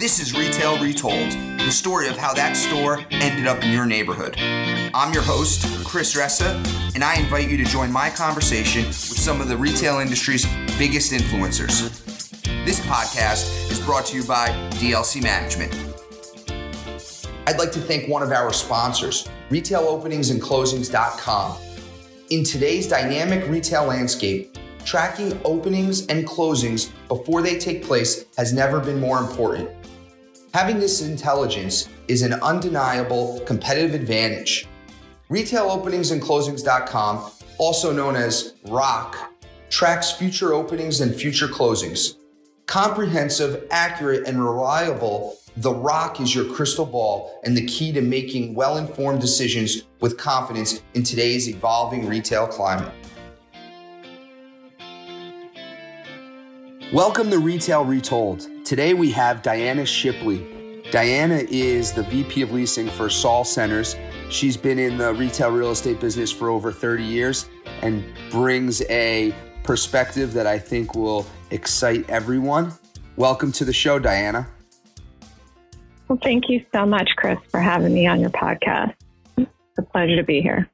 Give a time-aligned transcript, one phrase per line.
[0.00, 4.34] This is Retail Retold, the story of how that store ended up in your neighborhood.
[4.38, 6.54] I'm your host, Chris Ressa,
[6.94, 10.46] and I invite you to join my conversation with some of the retail industry's
[10.78, 11.90] biggest influencers.
[12.64, 15.74] This podcast is brought to you by DLC Management.
[17.46, 21.58] I'd like to thank one of our sponsors, RetailOpeningsandClosings.com.
[22.30, 28.80] In today's dynamic retail landscape, tracking openings and closings before they take place has never
[28.80, 29.68] been more important.
[30.52, 34.66] Having this intelligence is an undeniable competitive advantage.
[35.30, 39.32] RetailOpeningsandClosings.com, also known as ROC,
[39.68, 42.16] tracks future openings and future closings.
[42.66, 48.52] Comprehensive, accurate, and reliable, the ROC is your crystal ball and the key to making
[48.52, 52.92] well informed decisions with confidence in today's evolving retail climate.
[56.92, 58.48] Welcome to Retail Retold.
[58.64, 60.82] Today we have Diana Shipley.
[60.90, 63.94] Diana is the VP of Leasing for Saul Centers.
[64.28, 67.48] She's been in the retail real estate business for over 30 years
[67.82, 72.72] and brings a perspective that I think will excite everyone.
[73.14, 74.48] Welcome to the show, Diana.
[76.08, 78.94] Well, thank you so much, Chris, for having me on your podcast.
[79.36, 80.68] It's a pleasure to be here.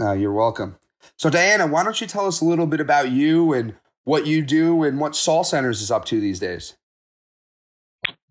[0.00, 0.78] Uh, you're welcome.
[1.16, 3.74] So, Diana, why don't you tell us a little bit about you and
[4.10, 6.74] what you do and what Saul Centers is up to these days.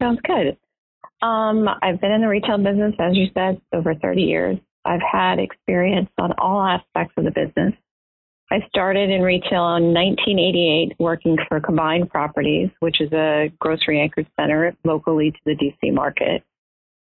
[0.01, 0.57] Sounds good.
[1.21, 4.57] Um, I've been in the retail business, as you said, over 30 years.
[4.83, 7.73] I've had experience on all aspects of the business.
[8.51, 14.27] I started in retail in 1988 working for Combined Properties, which is a grocery anchored
[14.37, 16.43] center locally to the DC market.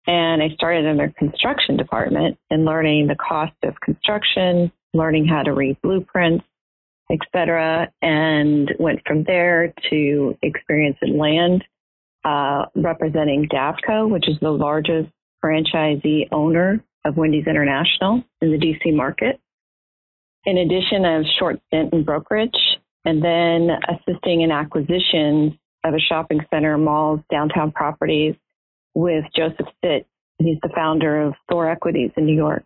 [0.07, 5.43] And I started in their construction department and learning the cost of construction, learning how
[5.43, 6.45] to read blueprints,
[7.11, 11.65] etc., and went from there to experience in land,
[12.25, 15.11] uh, representing DavCo, which is the largest
[15.45, 19.41] franchisee owner of Wendy's International in the DC market.
[20.45, 22.57] In addition, have short stint in brokerage
[23.05, 28.35] and then assisting in acquisitions of a shopping center, malls, downtown properties
[28.95, 30.07] with Joseph Sitt.
[30.39, 32.65] He's the founder of Thor Equities in New York.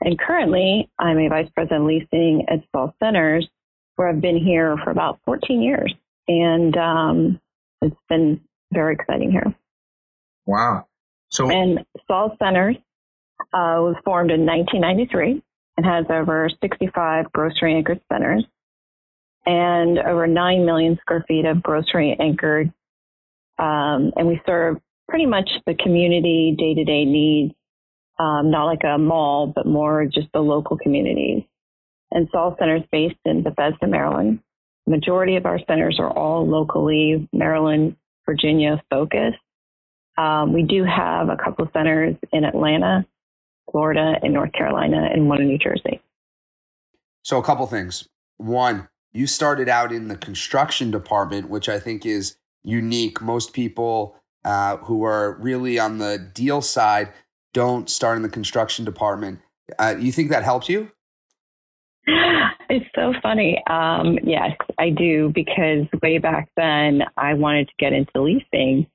[0.00, 3.48] And currently, I'm a vice president leasing at Saul Centers,
[3.96, 5.94] where I've been here for about 14 years.
[6.28, 7.40] And um,
[7.82, 8.40] it's been
[8.72, 9.54] very exciting here.
[10.46, 10.86] Wow.
[11.30, 12.76] So, and Saul Centers
[13.52, 15.42] uh, was formed in 1993
[15.76, 18.44] and has over 65 grocery anchored centers
[19.46, 22.72] and over 9 million square feet of grocery anchored.
[23.58, 24.78] Um, and we serve
[25.08, 27.54] pretty much the community day to day needs,
[28.18, 31.42] um, not like a mall, but more just the local communities
[32.10, 34.40] and Saul Centers based in Bethesda, Maryland.
[34.86, 39.38] Majority of our centers are all locally Maryland, Virginia focused.
[40.18, 43.06] Um, we do have a couple of centers in Atlanta,
[43.70, 46.00] Florida, and North Carolina, and one in New Jersey.
[47.22, 48.08] So, a couple things.
[48.38, 53.20] One, you started out in the construction department, which I think is unique.
[53.20, 57.12] Most people uh, who are really on the deal side
[57.52, 59.40] don't start in the construction department.
[59.78, 60.90] Uh, you think that helped you?
[62.70, 63.60] It's so funny.
[63.68, 68.86] Um, yes, I do because way back then I wanted to get into leasing.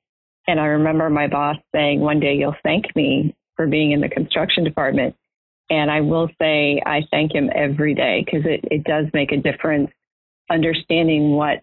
[0.48, 4.08] And I remember my boss saying, one day you'll thank me for being in the
[4.08, 5.14] construction department.
[5.68, 9.36] And I will say I thank him every day because it, it does make a
[9.36, 9.90] difference
[10.50, 11.60] understanding what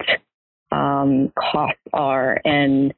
[0.72, 2.94] um, costs are and,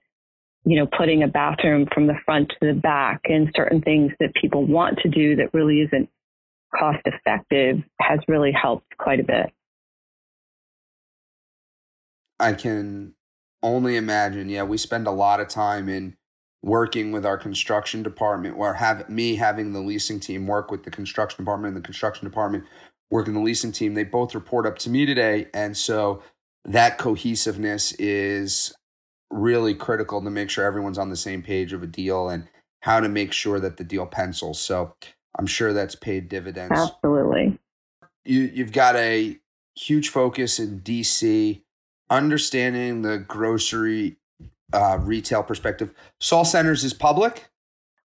[0.66, 4.34] you know, putting a bathroom from the front to the back and certain things that
[4.42, 6.10] people want to do that really isn't
[6.78, 9.52] cost effective has really helped quite a bit.
[12.40, 13.14] I can
[13.64, 14.50] only imagine.
[14.50, 16.18] Yeah, we spend a lot of time in
[16.62, 20.92] working with our construction department or have me having the leasing team work with the
[20.92, 22.64] construction department and the construction department
[23.12, 23.94] working the leasing team.
[23.94, 25.48] They both report up to me today.
[25.54, 26.24] And so
[26.66, 28.74] that cohesiveness is
[29.30, 32.48] really critical to make sure everyone's on the same page of a deal and
[32.82, 34.60] how to make sure that the deal pencils.
[34.60, 34.96] So
[35.38, 36.74] I'm sure that's paid dividends.
[36.78, 37.60] Absolutely.
[38.24, 39.38] You you've got a
[39.76, 41.62] huge focus in DC,
[42.10, 44.18] understanding the grocery
[44.74, 45.94] uh, retail perspective.
[46.20, 47.50] Saul Centers is public.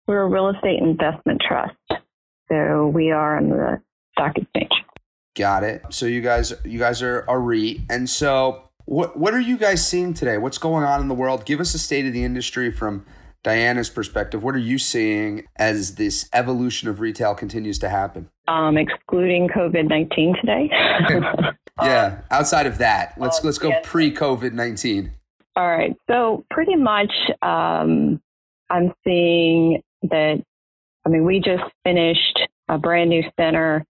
[0.07, 1.75] We're a real estate investment trust,
[2.51, 3.81] so we are on the
[4.13, 4.71] stock exchange.
[5.35, 5.83] Got it.
[5.89, 9.85] So you guys you guys are a REIT, and so what what are you guys
[9.85, 10.37] seeing today?
[10.37, 11.45] What's going on in the world?
[11.45, 13.05] Give us a state of the industry from
[13.43, 18.29] Diana's perspective, what are you seeing as this evolution of retail continues to happen?
[18.47, 20.69] Um, excluding COVID nineteen today.
[21.81, 22.21] yeah.
[22.31, 25.13] Outside of that, let's let's go pre COVID nineteen.
[25.55, 25.95] All right.
[26.09, 28.21] So pretty much, um,
[28.69, 30.41] I'm seeing that,
[31.05, 32.39] I mean, we just finished
[32.69, 33.85] a brand new center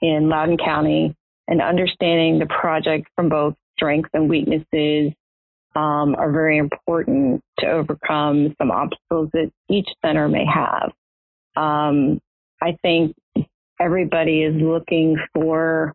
[0.00, 1.14] in Loudoun County
[1.48, 5.12] and understanding the project from both strengths and weaknesses
[5.74, 10.92] um, are very important to overcome some obstacles that each center may have.
[11.56, 12.20] Um,
[12.60, 13.16] I think
[13.80, 15.94] everybody is looking for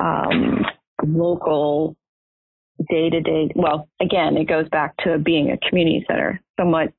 [0.00, 0.64] um,
[1.06, 1.96] local
[2.90, 3.50] day to day.
[3.54, 6.40] Well, again, it goes back to being a community center.
[6.58, 6.92] Somewhat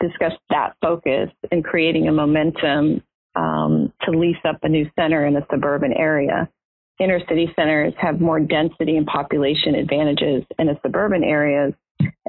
[0.00, 3.02] discussed that focus and creating a momentum
[3.34, 6.48] um, to lease up a new center in a suburban area.
[6.98, 10.44] Inner city centers have more density and population advantages.
[10.58, 11.74] In a suburban areas,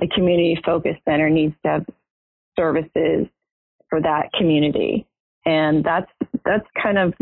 [0.02, 1.86] a community focused center needs to have
[2.58, 3.28] services
[3.90, 5.08] for that community.
[5.46, 6.12] And that's
[6.44, 7.14] that's kind of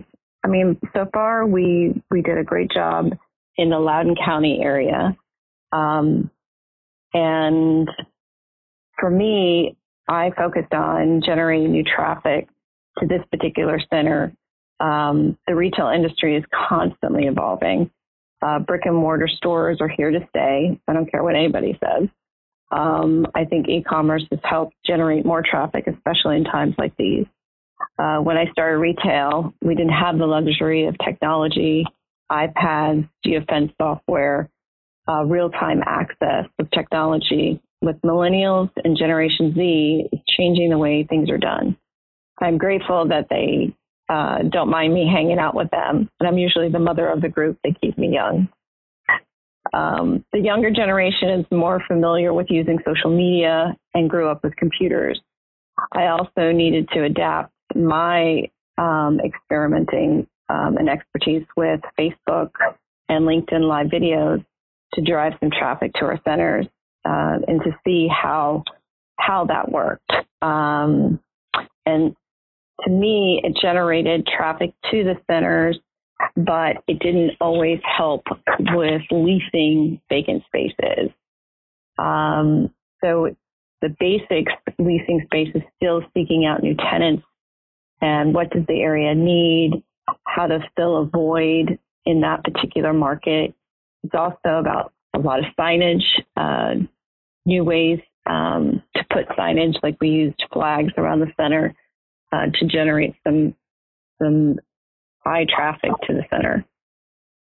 [0.44, 3.12] I mean, so far we we did a great job
[3.58, 5.16] in the Loudoun County area.
[5.72, 6.30] Um,
[7.14, 7.90] and
[9.00, 9.76] for me,
[10.08, 12.48] I focused on generating new traffic
[13.00, 14.34] to this particular center.
[14.80, 17.90] Um, the retail industry is constantly evolving.
[18.42, 20.80] Uh, brick and mortar stores are here to stay.
[20.88, 22.10] I don't care what anybody says.
[22.72, 27.26] Um, I think e-commerce has helped generate more traffic, especially in times like these.
[27.98, 31.86] Uh, when I started retail, we didn't have the luxury of technology,
[32.32, 34.50] iPads, geofence software,
[35.08, 37.62] uh, real-time access of technology.
[37.82, 41.78] With millennials and Generation Z, changing the way things are done.
[42.42, 43.76] I'm grateful that they
[44.10, 47.30] uh, don't mind me hanging out with them, and I'm usually the mother of the
[47.30, 47.58] group.
[47.64, 48.48] They keep me young.
[49.74, 54.56] Um, the younger generation is more familiar with using social media and grew up with
[54.56, 55.20] computers.
[55.92, 62.52] I also needed to adapt my um, experimenting um, and expertise with Facebook
[63.10, 64.46] and LinkedIn live videos
[64.94, 66.68] to drive some traffic to our centers
[67.04, 68.64] uh, and to see how
[69.18, 70.12] how that worked.
[70.42, 71.20] Um,
[71.86, 72.16] and
[72.84, 75.80] to me, it generated traffic to the centers,
[76.36, 78.24] but it didn't always help
[78.60, 81.12] with leasing vacant spaces.
[81.98, 82.74] Um,
[83.04, 83.36] so
[83.82, 87.24] the basics leasing space is still seeking out new tenants
[88.02, 89.84] and what does the area need,
[90.26, 93.54] how to fill a void in that particular market.
[94.04, 96.04] It's also about a lot of signage,
[96.36, 96.76] uh,
[97.46, 101.76] new ways um, to put signage, like we used flags around the center
[102.36, 103.56] uh, to generate some
[104.22, 104.60] some
[105.20, 106.66] high traffic to the center.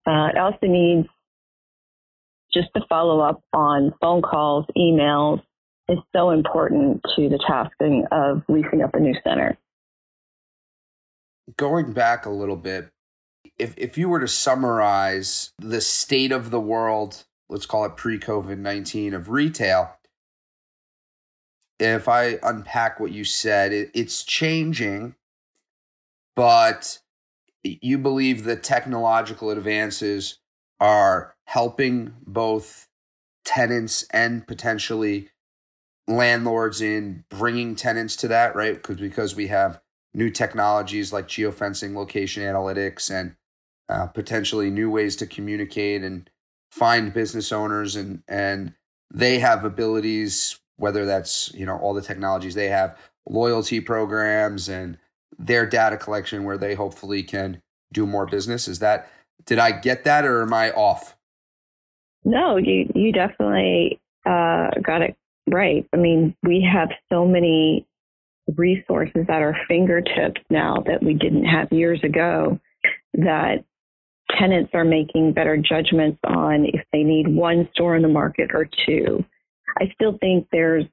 [0.07, 1.09] Uh, it also needs
[2.53, 5.41] just to follow up on phone calls, emails
[5.89, 9.59] is so important to the tasking of leasing up a new center
[11.57, 12.91] going back a little bit,
[13.59, 18.19] if if you were to summarize the state of the world, let's call it pre
[18.19, 19.97] COVID nineteen of retail,
[21.83, 25.15] if I unpack what you said, it, it's changing,
[26.37, 26.99] but
[27.63, 30.39] you believe that technological advances
[30.81, 32.89] are helping both
[33.45, 35.29] tenants and potentially
[36.09, 38.75] landlords in bringing tenants to that, right?
[38.75, 39.81] Because because we have
[40.15, 43.37] new technologies like geofencing, location analytics, and
[43.89, 46.31] uh, potentially new ways to communicate and
[46.71, 48.75] find business owners and and
[49.13, 54.99] they have abilities whether that's you know all the technologies they have loyalty programs and
[55.39, 58.67] their data collection where they hopefully can do more business.
[58.67, 59.09] Is that
[59.47, 61.17] did i get that or am i off?
[62.25, 65.17] No you you definitely uh, got it
[65.49, 65.87] right.
[65.93, 67.87] I mean we have so many
[68.57, 72.59] resources at our fingertips now that we didn't have years ago
[73.15, 73.65] that
[74.37, 78.69] tenants are making better judgments on if they need one store in the market or
[78.85, 79.25] two.
[79.79, 80.85] I still think there's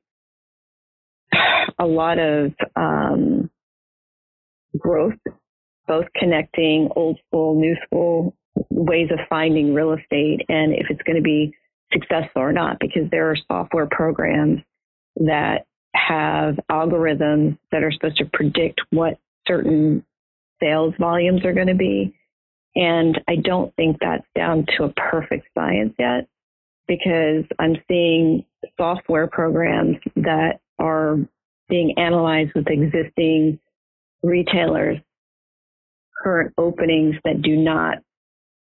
[1.80, 3.50] a lot of um,
[4.78, 5.20] growth,
[5.88, 8.36] both connecting old school, new school
[8.70, 11.54] ways of finding real estate and if it's going to be
[11.94, 14.62] successful or not, because there are software programs
[15.16, 19.18] that have algorithms that are supposed to predict what
[19.48, 20.06] certain
[20.62, 22.14] sales volumes are going to be.
[22.76, 26.28] And I don't think that's down to a perfect science yet
[26.90, 28.44] because I'm seeing
[28.76, 31.18] software programs that are
[31.70, 33.60] being analyzed with existing
[34.24, 34.98] retailers,
[36.22, 38.00] current openings that do not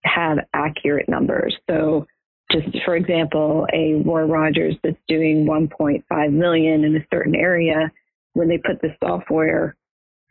[0.02, 1.56] have accurate numbers.
[1.70, 2.06] So
[2.50, 7.92] just for example, a Roy Rogers that's doing 1.5 million in a certain area,
[8.34, 9.76] when they put the software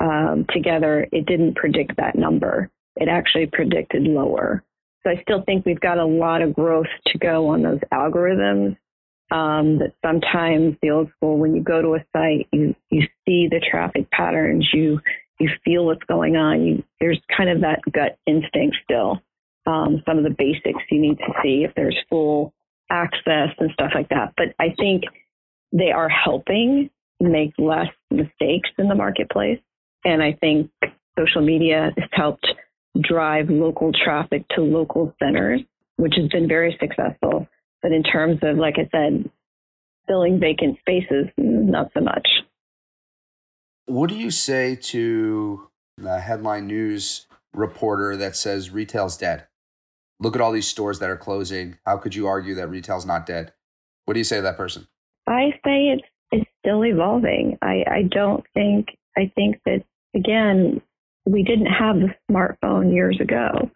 [0.02, 2.70] um, together, it didn't predict that number.
[2.98, 4.64] It actually predicted lower.
[5.06, 8.76] So I still think we've got a lot of growth to go on those algorithms
[9.32, 13.48] Um, that sometimes the old school, when you go to a site, you you see
[13.50, 15.00] the traffic patterns, you
[15.40, 16.64] you feel what's going on.
[16.64, 19.20] You, there's kind of that gut instinct still.
[19.66, 22.54] Um, some of the basics you need to see if there's full
[22.92, 24.34] access and stuff like that.
[24.38, 25.06] But I think
[25.72, 29.60] they are helping make less mistakes in the marketplace.
[30.06, 30.70] And I think
[31.18, 32.46] social media has helped
[33.02, 35.62] drive local traffic to local centers,
[35.98, 37.48] which has been very successful.
[37.82, 39.30] But in terms of, like I said,
[40.08, 42.28] filling vacant spaces, not so much.
[43.86, 49.48] What do you say to the headline news reporter that says retail's dead?
[50.20, 51.78] Look at all these stores that are closing.
[51.86, 53.54] How could you argue that retail's not dead?
[54.06, 54.88] What do you say to that person?
[55.28, 57.58] I say it's it's still evolving.
[57.62, 58.88] I, I don't think
[59.18, 59.84] I think that
[60.16, 60.82] again
[61.26, 63.70] we didn't have the smartphone years ago.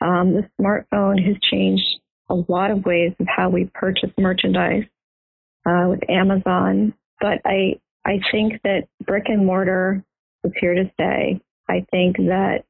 [0.00, 1.84] Um, the smartphone has changed
[2.28, 4.84] a lot of ways of how we purchase merchandise
[5.66, 6.94] uh, with Amazon.
[7.20, 10.02] But I I think that brick and mortar
[10.44, 11.40] is here to stay.
[11.68, 12.64] I think that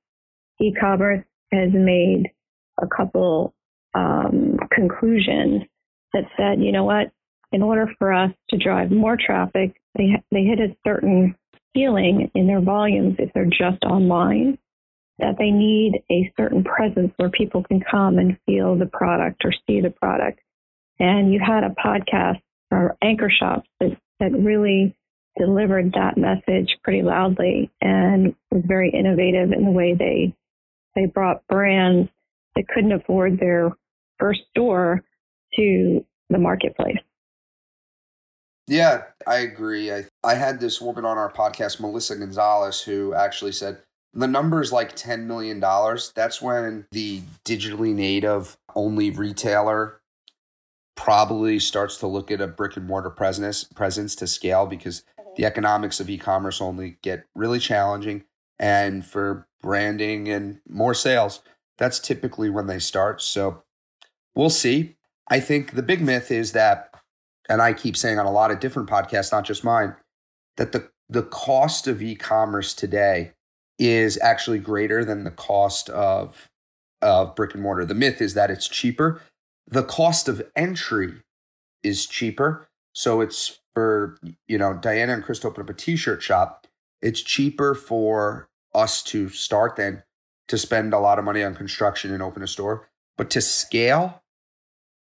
[0.60, 2.30] e-commerce has made
[2.80, 3.54] a couple
[3.94, 5.62] um, conclusions
[6.12, 7.10] that said, you know what,
[7.50, 11.34] in order for us to drive more traffic, they they hit a certain
[11.74, 14.58] ceiling in their volumes if they're just online.
[15.18, 19.52] That they need a certain presence where people can come and feel the product or
[19.66, 20.40] see the product.
[20.98, 24.96] And you had a podcast or anchor shops that, that really
[25.38, 30.34] delivered that message pretty loudly and was very innovative in the way they
[30.94, 32.10] they brought brands
[32.54, 33.70] that couldn't afford their
[34.18, 35.02] first store
[35.56, 36.98] to the marketplace.
[38.66, 39.90] Yeah, I agree.
[39.90, 43.78] I, I had this woman on our podcast, Melissa Gonzalez, who actually said
[44.14, 45.58] the number is like $10 million.
[46.14, 50.00] That's when the digitally native only retailer
[50.96, 55.30] probably starts to look at a brick and mortar presence, presence to scale because mm-hmm.
[55.36, 58.24] the economics of e commerce only get really challenging.
[58.58, 61.40] And for branding and more sales,
[61.78, 63.22] that's typically when they start.
[63.22, 63.64] So
[64.36, 64.96] we'll see.
[65.28, 66.94] I think the big myth is that,
[67.48, 69.96] and I keep saying on a lot of different podcasts, not just mine,
[70.56, 73.32] that the, the cost of e commerce today
[73.78, 76.50] is actually greater than the cost of,
[77.00, 77.84] of brick and mortar.
[77.84, 79.20] The myth is that it's cheaper.
[79.66, 81.14] The cost of entry
[81.82, 82.68] is cheaper.
[82.94, 86.66] So it's for, you know, Diana and Chris to open up a t shirt shop.
[87.00, 90.02] It's cheaper for us to start than
[90.48, 92.88] to spend a lot of money on construction and open a store.
[93.16, 94.22] But to scale,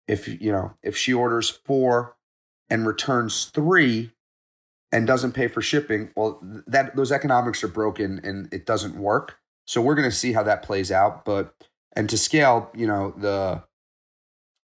[0.09, 2.17] if you know, if she orders four
[2.69, 4.13] and returns three
[4.93, 9.39] and doesn't pay for shipping, well, that those economics are broken and it doesn't work.
[9.67, 11.25] So we're going to see how that plays out.
[11.25, 11.55] But
[11.95, 13.65] and to scale, you know, the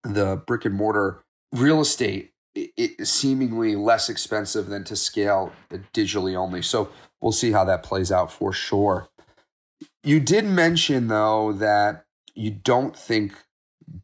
[0.02, 1.22] the brick and mortar
[1.52, 5.52] real estate it, seemingly less expensive than to scale
[5.94, 6.62] digitally only.
[6.62, 9.08] So we'll see how that plays out for sure.
[10.02, 13.34] You did mention, though, that you don't think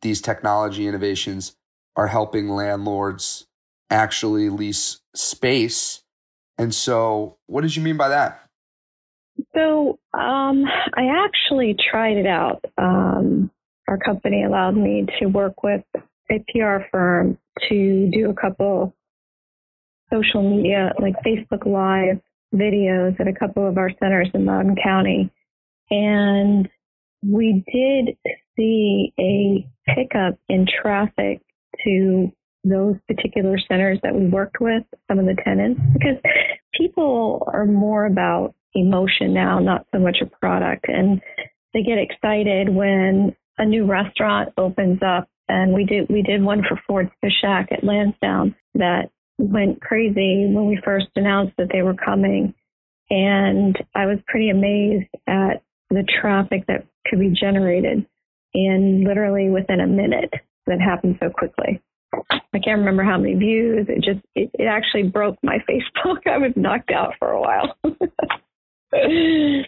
[0.03, 1.57] these technology innovations
[1.97, 3.47] are helping landlords
[3.91, 6.03] actually lease space.
[6.59, 8.43] And so, what did you mean by that?
[9.55, 12.65] So, um, I actually tried it out.
[12.79, 13.51] Um,
[13.89, 15.85] our company allowed me to work with
[16.31, 18.95] a PR firm to do a couple
[20.13, 22.21] social media, like Facebook Live
[22.55, 25.31] videos at a couple of our centers in Loudoun County.
[25.91, 26.69] And
[27.23, 28.17] we did
[28.57, 31.43] see a pickup in traffic
[31.85, 32.33] to
[32.69, 36.17] those particular centers that we worked with, some of the tenants, because
[36.75, 40.87] people are more about emotion now, not so much a product.
[40.89, 41.21] And
[41.73, 45.29] they get excited when a new restaurant opens up.
[45.49, 50.47] And we did we did one for Ford's Fish Shack at Lansdowne that went crazy
[50.51, 52.53] when we first announced that they were coming.
[53.11, 58.05] And I was pretty amazed at the traffic that could be generated
[58.55, 60.33] in literally within a minute
[60.67, 61.81] that happened so quickly.
[62.31, 63.87] I can't remember how many views.
[63.89, 66.27] It just it, it actually broke my Facebook.
[66.27, 67.77] I was knocked out for a while.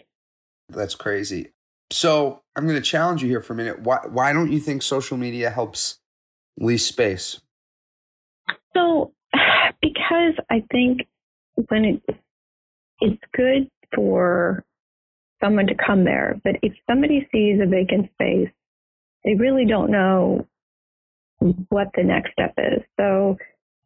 [0.69, 1.51] That's crazy.
[1.91, 3.81] So I'm going to challenge you here for a minute.
[3.81, 5.99] Why why don't you think social media helps
[6.57, 7.41] lease space?
[8.73, 9.13] So
[9.81, 11.01] because I think
[11.67, 12.01] when it
[13.01, 14.63] it's good for
[15.41, 16.39] someone to come there.
[16.43, 18.49] But if somebody sees a vacant space,
[19.23, 20.47] they really don't know
[21.69, 22.81] what the next step is.
[22.99, 23.37] So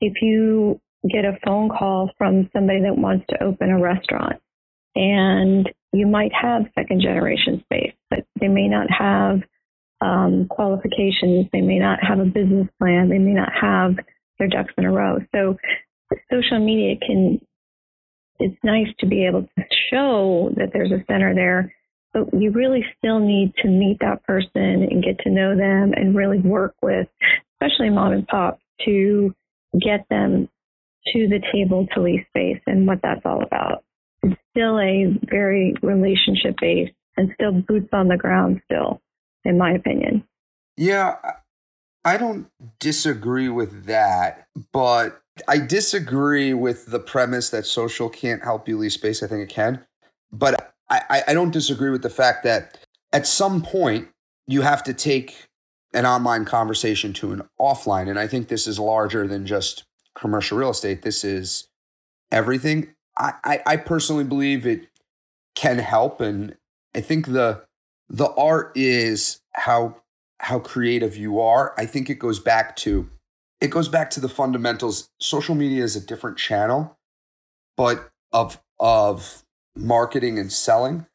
[0.01, 0.79] if you
[1.12, 4.41] get a phone call from somebody that wants to open a restaurant
[4.95, 9.41] and you might have second generation space, but they may not have
[10.01, 13.95] um, qualifications, they may not have a business plan, they may not have
[14.39, 15.17] their ducks in a row.
[15.33, 15.57] So
[16.31, 17.39] social media can,
[18.39, 21.74] it's nice to be able to show that there's a center there,
[22.13, 26.15] but you really still need to meet that person and get to know them and
[26.15, 27.08] really work with,
[27.55, 29.34] especially mom and pop, to
[29.82, 30.48] get them
[31.13, 33.84] to the table to lease space and what that's all about.
[34.22, 39.01] It's still a very relationship based and still boots on the ground still,
[39.43, 40.24] in my opinion.
[40.77, 41.17] Yeah,
[42.05, 42.48] I don't
[42.79, 48.93] disagree with that, but I disagree with the premise that social can't help you lease
[48.93, 49.24] space.
[49.24, 49.86] I think it can.
[50.32, 50.73] But
[51.10, 52.80] I, I don't disagree with the fact that
[53.12, 54.10] at some point
[54.48, 55.48] you have to take
[55.94, 58.10] an online conversation to an offline.
[58.10, 59.84] And I think this is larger than just
[60.16, 61.04] commercial real estate.
[61.04, 61.68] This is
[62.32, 62.94] everything.
[63.18, 64.88] I, I, I personally believe it
[65.56, 66.20] can help.
[66.20, 66.58] And
[66.96, 67.64] I think the
[68.10, 69.96] the art is how
[70.40, 71.74] how creative you are.
[71.78, 73.10] I think it goes back to
[73.62, 75.10] it goes back to the fundamentals.
[75.20, 76.98] Social media is a different channel,
[77.78, 79.43] but of of
[79.75, 81.06] marketing and selling.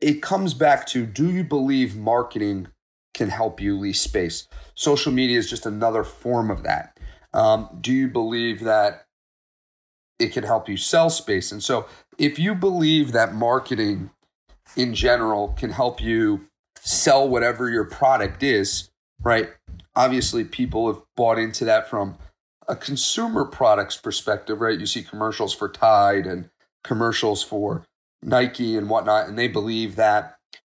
[0.00, 2.68] It comes back to do you believe marketing
[3.12, 4.46] can help you lease space?
[4.74, 6.98] Social media is just another form of that.
[7.32, 9.06] Um, do you believe that
[10.18, 11.52] it can help you sell space?
[11.52, 11.86] And so,
[12.18, 14.10] if you believe that marketing
[14.76, 18.90] in general can help you sell whatever your product is,
[19.22, 19.50] right?
[19.94, 22.16] Obviously, people have bought into that from
[22.68, 24.78] a consumer products perspective, right?
[24.78, 26.50] You see commercials for Tide and
[26.84, 27.84] commercials for
[28.22, 30.36] Nike and whatnot, and they believe that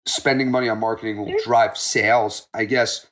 [0.07, 2.48] spending money on marketing will drive sales.
[2.53, 3.07] I guess.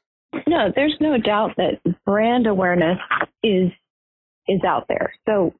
[0.47, 2.99] No, there's no doubt that brand awareness
[3.43, 3.71] is
[4.47, 5.13] is out there.
[5.27, 5.53] So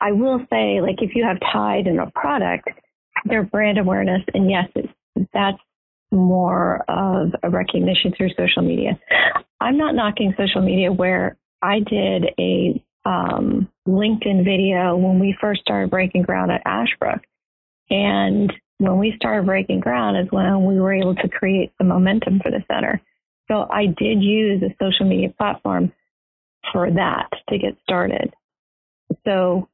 [0.00, 2.68] I will say, like, if you have Tide in a product,
[3.24, 4.68] their brand awareness, and yes,
[5.32, 5.58] that's
[6.10, 8.98] more of a recognition through social media.
[9.60, 15.60] I'm not knocking social media where I did a um, LinkedIn video when we first
[15.60, 17.20] started breaking ground at Ashbrook.
[17.90, 22.40] And when we started breaking ground is when we were able to create the momentum
[22.40, 23.00] for the center.
[23.48, 25.92] So I did use a social media platform
[26.72, 28.32] for that to get started.
[29.26, 29.68] So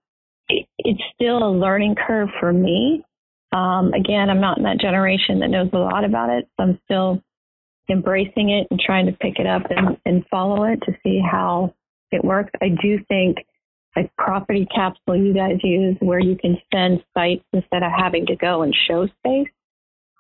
[0.49, 3.05] it, it's still a learning curve for me
[3.53, 6.49] um, again, I'm not in that generation that knows a lot about it.
[6.57, 7.23] So I'm still
[7.89, 11.75] embracing it and trying to pick it up and, and follow it to see how
[12.11, 12.51] it works.
[12.61, 13.39] I do think
[13.97, 18.37] like property capsule you guys use where you can send sites instead of having to
[18.37, 19.49] go and show space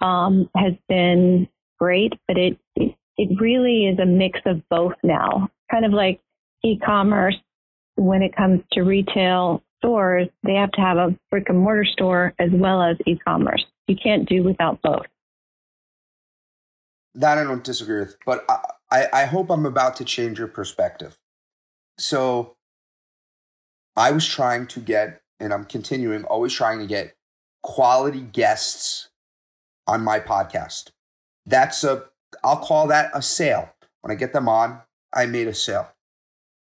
[0.00, 2.94] um, has been great, but it, it,
[3.40, 5.48] really is a mix of both now.
[5.70, 6.20] Kind of like
[6.64, 7.36] e-commerce
[7.96, 12.34] when it comes to retail stores, they have to have a brick and mortar store
[12.38, 13.64] as well as e commerce.
[13.86, 15.06] You can't do without both.
[17.14, 18.44] That I don't disagree with, but
[18.90, 21.18] I, I hope I'm about to change your perspective.
[21.98, 22.55] So
[23.96, 27.16] I was trying to get, and I'm continuing, always trying to get
[27.62, 29.08] quality guests
[29.86, 30.90] on my podcast.
[31.46, 32.04] That's a,
[32.44, 33.70] I'll call that a sale.
[34.02, 34.82] When I get them on,
[35.12, 35.92] I made a sale.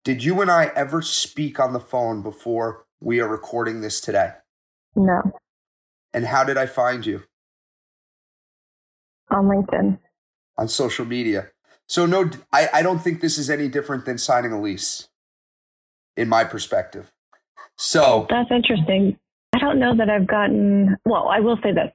[0.04, 4.32] Did you and I ever speak on the phone before we are recording this today?
[4.96, 5.22] No.
[6.14, 7.24] And how did I find you?
[9.30, 10.00] On LinkedIn.
[10.58, 11.52] On social media.
[11.88, 15.10] So, no, I, I don't think this is any different than signing a lease,
[16.18, 17.12] in my perspective.
[17.78, 18.28] So.
[18.30, 19.18] That's interesting.
[19.54, 21.92] I don't know that I've gotten, well, I will say this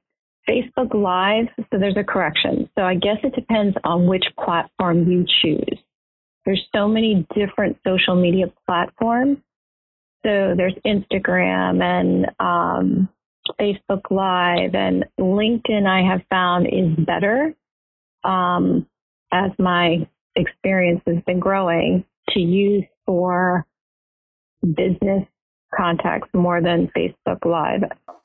[0.49, 2.69] Facebook Live, so there's a correction.
[2.79, 5.79] So, I guess it depends on which platform you choose.
[6.45, 9.39] There's so many different social media platforms
[10.27, 13.09] so there's Instagram and um,
[13.61, 15.87] Facebook Live and LinkedIn.
[15.87, 17.55] I have found is better
[18.25, 18.89] um,
[19.33, 23.65] as my experience has been growing to use for
[24.75, 25.27] business
[25.75, 27.83] contacts more than Facebook Live.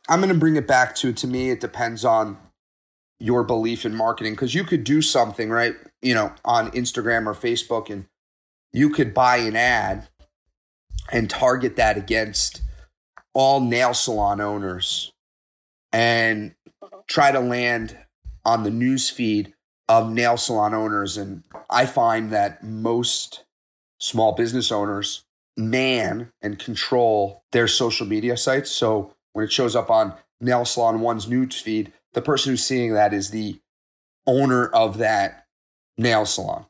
[0.10, 1.50] I'm going to bring it back to to me.
[1.52, 2.38] It depends on
[3.20, 7.34] your belief in marketing because you could do something right, you know, on Instagram or
[7.34, 8.06] Facebook, and
[8.72, 10.08] you could buy an ad
[11.12, 12.62] and target that against
[13.34, 15.12] all nail salon owners
[15.92, 16.56] and
[17.08, 17.98] try to land
[18.46, 19.54] on the news feed
[19.88, 21.18] of nail salon owners.
[21.18, 23.44] And I find that most
[24.00, 25.26] small business owners
[25.70, 28.72] man and control their social media sites.
[28.72, 32.94] So when it shows up on Nail Salon One's news feed, the person who's seeing
[32.94, 33.60] that is the
[34.28, 35.46] owner of that
[35.98, 36.66] nail salon.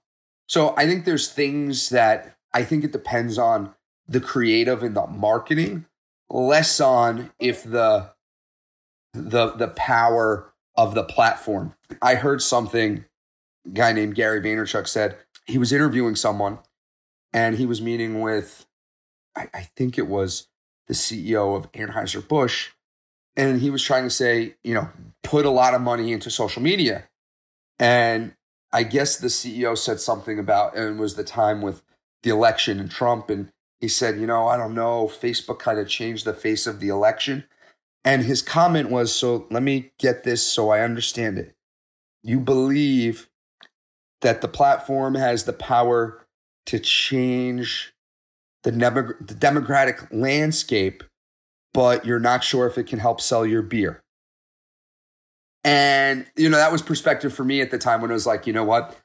[0.48, 3.74] So I think there's things that I think it depends on
[4.08, 5.86] the creative and the marketing,
[6.30, 8.12] less on if the
[9.14, 11.76] the the power of the platform.
[12.02, 13.06] I heard something
[13.74, 16.60] guy named Gary Vaynerchuk said he was interviewing someone
[17.34, 18.66] and he was meeting with
[19.36, 20.48] I, I think it was
[20.88, 22.70] the CEO of Anheuser Busch,
[23.36, 24.90] and he was trying to say, you know,
[25.24, 27.06] put a lot of money into social media,
[27.80, 28.36] and
[28.74, 31.84] I guess the CEO said something about, and it was the time with
[32.24, 35.90] the election and Trump, and he said, you know, I don't know, Facebook kind of
[35.90, 37.46] changed the face of the election.
[38.04, 41.56] And his comment was, so let me get this so I understand it.
[42.24, 43.30] You believe
[44.22, 46.26] that the platform has the power
[46.68, 47.94] to change
[48.64, 51.04] the, ne- the democratic landscape,
[51.74, 54.02] but you're not sure if it can help sell your beer.
[55.64, 58.48] And, you know, that was perspective for me at the time when it was like,
[58.48, 58.98] you know what?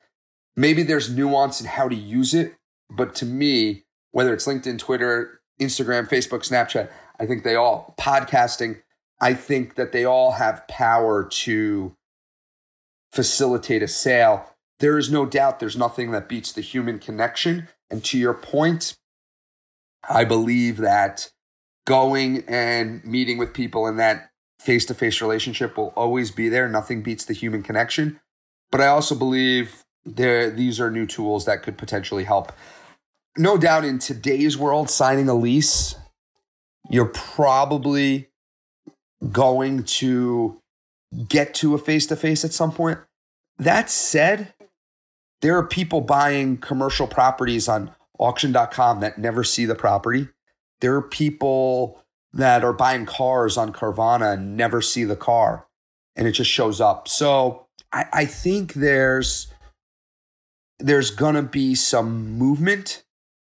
[0.56, 2.54] Maybe there's nuance in how to use it.
[2.88, 6.88] But to me, whether it's LinkedIn, Twitter, Instagram, Facebook, Snapchat,
[7.20, 8.82] I think they all, podcasting,
[9.20, 11.94] I think that they all have power to
[13.12, 14.50] facilitate a sale.
[14.78, 17.68] There is no doubt there's nothing that beats the human connection.
[17.90, 18.96] And to your point,
[20.08, 21.30] I believe that
[21.86, 26.68] going and meeting with people in that face to face relationship will always be there.
[26.68, 28.20] Nothing beats the human connection.
[28.70, 32.52] But I also believe there these are new tools that could potentially help.
[33.36, 35.94] No doubt in today's world, signing a lease,
[36.90, 38.28] you're probably
[39.32, 40.60] going to
[41.28, 42.98] get to a face to face at some point.
[43.58, 44.54] That said,
[45.42, 50.28] there are people buying commercial properties on auction.com that never see the property.
[50.80, 52.02] There are people
[52.32, 55.66] that are buying cars on Carvana and never see the car
[56.16, 57.06] and it just shows up.
[57.06, 59.48] So I, I think there's
[60.78, 63.04] there's gonna be some movement.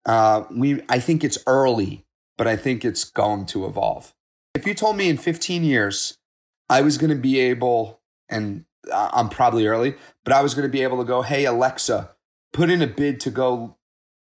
[0.07, 2.05] Uh, we I think it's early,
[2.37, 4.15] but I think it's going to evolve.
[4.55, 6.19] If you told me in 15 years
[6.69, 10.99] I was to be able, and I'm probably early, but I was to be able
[10.99, 12.11] to go, hey Alexa,
[12.53, 13.77] put in a bid to go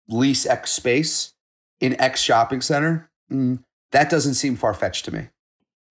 [0.09, 1.35] lease X space
[1.81, 3.11] in X shopping center.
[3.31, 5.29] Mm, that doesn't seem far fetched to me.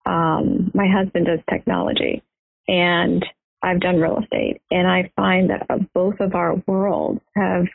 [0.06, 2.22] Um, my husband does technology,
[2.66, 3.24] and
[3.62, 7.66] I've done real estate, and I find that both of our worlds have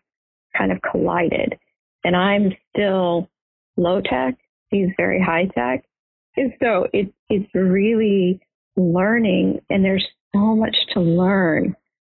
[0.58, 1.58] kind of collided.
[2.04, 3.30] And I'm still
[3.78, 4.36] low tech;
[4.70, 5.86] he's very high tech,
[6.36, 8.42] and so it's it's really
[8.76, 11.76] learning, and there's so much to learn.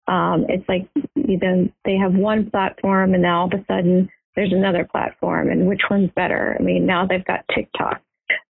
[0.08, 4.10] Um, it's like you know they have one platform, and now all of a sudden
[4.36, 6.56] there's another platform and which one's better.
[6.60, 8.02] I mean, now they've got TikTok.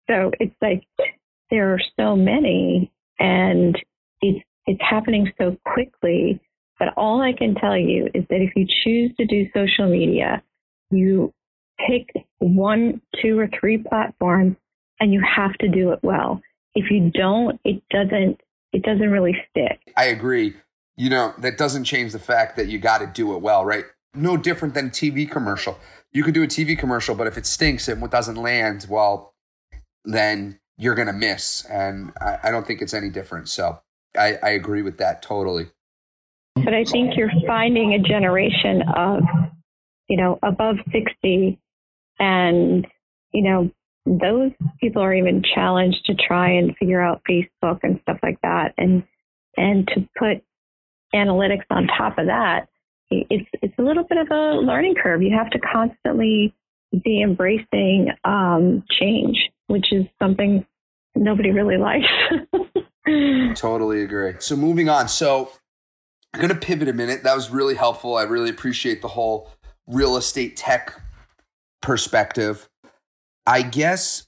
[0.09, 0.85] So it's like
[1.51, 3.77] there are so many and
[4.21, 6.41] it's it's happening so quickly.
[6.79, 10.43] But all I can tell you is that if you choose to do social media,
[10.91, 11.33] you
[11.89, 14.57] pick one, two, or three platforms
[15.01, 16.41] and you have to do it well.
[16.75, 18.41] If you don't, it doesn't
[18.73, 19.81] it doesn't really stick.
[19.97, 20.55] I agree.
[21.03, 23.85] You know, that doesn't change the fact that you got to do it well, right?
[24.15, 25.79] no different than TV commercial.
[26.13, 29.35] You could do a TV commercial, but if it stinks and doesn't land, well,
[30.05, 31.65] then you're going to miss.
[31.67, 33.49] And I, I, don't think it's any different.
[33.49, 33.81] So
[34.17, 35.69] I, I agree with that totally.
[36.57, 39.23] But I think you're finding a generation of,
[40.09, 41.59] you know, above 60
[42.19, 42.87] and,
[43.33, 43.71] you know,
[44.05, 48.75] those people are even challenged to try and figure out Facebook and stuff like that.
[48.77, 49.05] And,
[49.57, 50.43] and to put
[51.15, 52.69] analytics on top of that,
[53.11, 55.23] it's it's a little bit of a learning curve.
[55.23, 56.55] You have to constantly
[57.05, 60.65] be embracing um, change, which is something
[61.15, 62.07] nobody really likes.
[63.59, 64.35] totally agree.
[64.39, 65.09] So moving on.
[65.09, 65.53] So
[66.35, 67.23] I'm to pivot a minute.
[67.25, 68.17] That was really helpful.
[68.17, 69.51] I really appreciate the whole
[69.87, 71.01] real estate tech
[71.81, 72.69] perspective.
[73.47, 74.27] I guess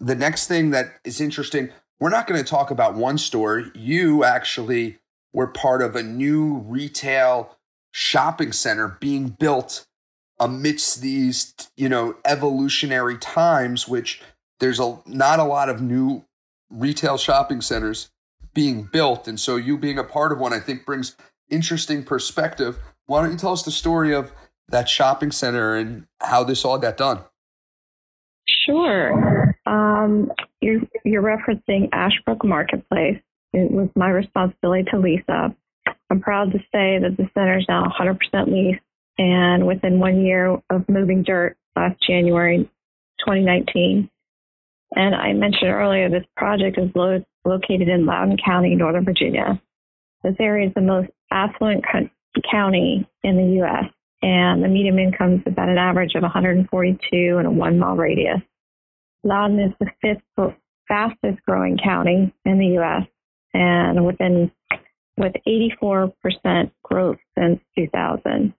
[0.00, 1.70] the next thing that is interesting,
[2.00, 3.70] we're not going to talk about one store.
[3.74, 4.98] You actually
[5.34, 7.58] were part of a new retail
[7.92, 9.86] shopping center being built
[10.40, 14.20] amidst these you know evolutionary times which
[14.60, 16.24] there's a not a lot of new
[16.70, 18.10] retail shopping centers
[18.52, 19.28] being built.
[19.28, 21.16] And so you being a part of one i think brings
[21.50, 22.78] interesting perspective.
[23.06, 24.32] Why don't you tell us the story of
[24.68, 27.20] that shopping center and how this all got done?
[28.46, 29.54] Sure.
[29.66, 33.20] Um, you're, you're referencing ashbrook marketplace
[33.54, 35.56] it was my responsibility to lease up
[36.10, 38.80] I'm proud to say that the center is now 100% leased,
[39.18, 42.70] and within one year of moving dirt last January
[43.20, 44.08] 2019.
[44.96, 49.60] And I mentioned earlier, this project is lo- located in Loudoun County, Northern Virginia.
[50.22, 52.08] This area is the most affluent co-
[52.50, 53.84] county in the U.S.,
[54.22, 58.40] and the median income is about an average of 142 in a one mile radius.
[59.22, 60.54] Loudoun is the fifth
[60.86, 63.06] fastest growing county in the U.S.,
[63.54, 64.50] and within
[65.16, 66.12] with 84%
[66.82, 68.52] growth since 2000.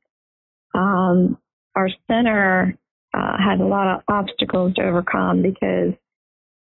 [0.73, 1.37] Um,
[1.75, 2.77] our center
[3.13, 5.93] uh, had a lot of obstacles to overcome because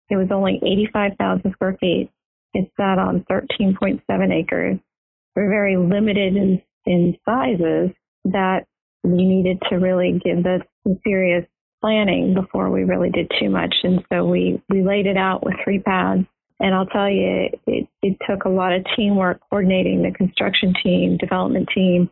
[0.10, 2.10] it was only 85,000 square feet.
[2.54, 4.02] It sat on 13.7
[4.34, 4.78] acres.
[5.36, 7.92] We're very limited in, in sizes
[8.26, 8.66] that
[9.04, 10.62] we needed to really give this
[11.04, 11.46] serious
[11.82, 13.74] planning before we really did too much.
[13.84, 16.26] And so we, we laid it out with three pads.
[16.60, 21.17] And I'll tell you, it, it took a lot of teamwork coordinating the construction team,
[21.17, 22.10] development team,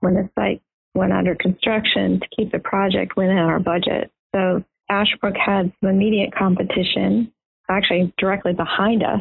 [0.00, 0.60] when the site
[0.94, 4.10] went under construction to keep the project within our budget.
[4.34, 7.32] So Ashbrook had some immediate competition,
[7.68, 9.20] actually directly behind us.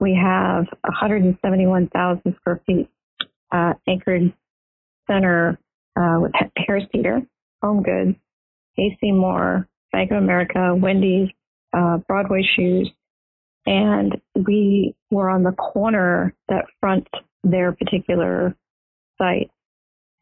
[0.00, 2.90] We have 171,000 square feet
[3.52, 4.32] uh, anchored
[5.06, 5.58] center
[5.96, 7.22] uh, with Harris Teeter,
[7.62, 8.16] Home Goods,
[8.76, 11.28] AC Moore, Bank of America, Wendy's,
[11.72, 12.90] uh, Broadway Shoes,
[13.66, 17.08] and we were on the corner that front
[17.42, 18.54] their particular
[19.18, 19.50] site.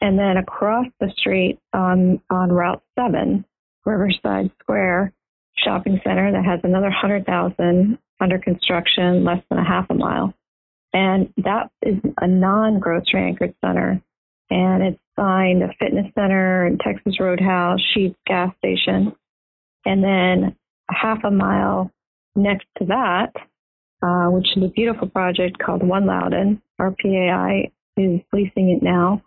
[0.00, 3.44] And then across the street on, on Route 7,
[3.84, 5.12] Riverside Square
[5.56, 10.34] Shopping Center that has another 100,000 under construction, less than a half a mile.
[10.92, 14.00] And that is a non grocery anchored center.
[14.50, 19.14] And it's signed a fitness center and Texas Roadhouse, Sheetz gas station.
[19.84, 20.56] And then
[20.90, 21.90] a half a mile
[22.34, 23.32] next to that,
[24.02, 26.62] uh, which is a beautiful project called One Loudoun.
[26.80, 29.22] RPAI is leasing it now.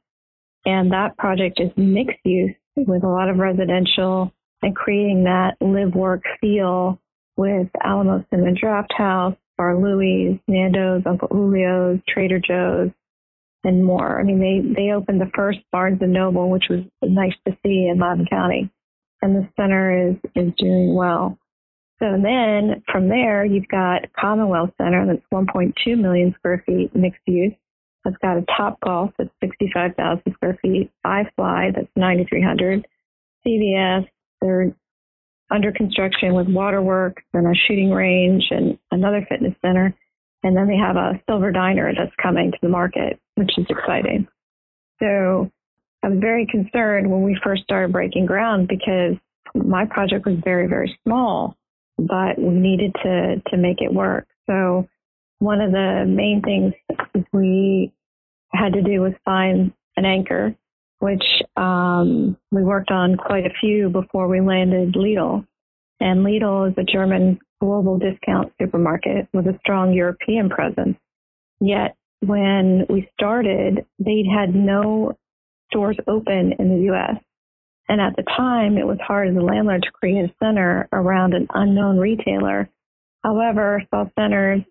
[0.65, 5.93] And that project is mixed use with a lot of residential and creating that live
[5.93, 6.99] work feel
[7.37, 12.91] with Alamo Cinema Drafthouse, Bar Louie's, Nando's, Uncle Julio's, Trader Joe's,
[13.63, 14.19] and more.
[14.19, 17.87] I mean, they, they opened the first Barnes and Noble, which was nice to see
[17.91, 18.69] in Loudoun County.
[19.21, 21.37] And the center is, is doing well.
[21.99, 27.53] So then from there, you've got Commonwealth Center that's 1.2 million square feet mixed use.
[28.05, 32.85] It's got a Top Golf that's 65,000 square feet, iFly that's 9,300,
[33.45, 34.07] CVS,
[34.41, 34.75] they're
[35.51, 39.93] under construction with waterworks and a shooting range and another fitness center.
[40.43, 44.27] And then they have a silver diner that's coming to the market, which is exciting.
[44.99, 45.51] So
[46.03, 49.15] I was very concerned when we first started breaking ground because
[49.55, 51.57] my project was very, very small,
[51.97, 54.27] but we needed to, to make it work.
[54.47, 54.87] So
[55.39, 56.73] one of the main things
[57.31, 57.93] we
[58.53, 60.55] had to do was find an anchor,
[60.99, 61.23] which
[61.55, 65.45] um, we worked on quite a few before we landed Lidl.
[65.99, 70.97] And Lidl is a German global discount supermarket with a strong European presence.
[71.59, 75.17] Yet when we started, they'd had no
[75.71, 77.15] stores open in the U.S.
[77.87, 81.33] And at the time, it was hard as a landlord to create a center around
[81.33, 82.69] an unknown retailer.
[83.23, 84.61] However, Saul Centers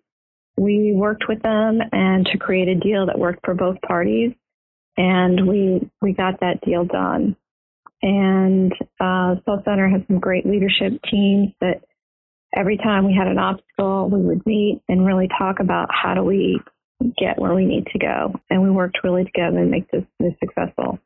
[0.57, 4.31] we worked with them and to create a deal that worked for both parties.
[4.97, 7.35] And we, we got that deal done.
[8.01, 11.81] And uh, Saul Center has some great leadership teams that
[12.55, 16.23] every time we had an obstacle, we would meet and really talk about how do
[16.23, 16.59] we
[17.17, 18.33] get where we need to go.
[18.49, 20.05] And we worked really together to make this
[20.39, 20.99] successful.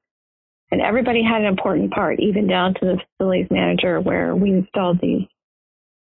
[0.72, 5.00] And everybody had an important part, even down to the facilities manager, where we installed
[5.02, 5.28] these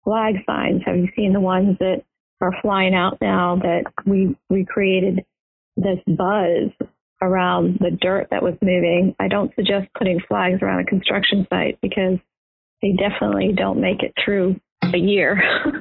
[0.04, 0.82] flag signs.
[0.86, 2.02] Have you seen the ones that
[2.40, 5.24] are flying out now that we we created
[5.76, 6.70] this buzz
[7.22, 9.14] around the dirt that was moving.
[9.20, 12.18] I don't suggest putting flags around a construction site because
[12.82, 15.40] they definitely don't make it through a year.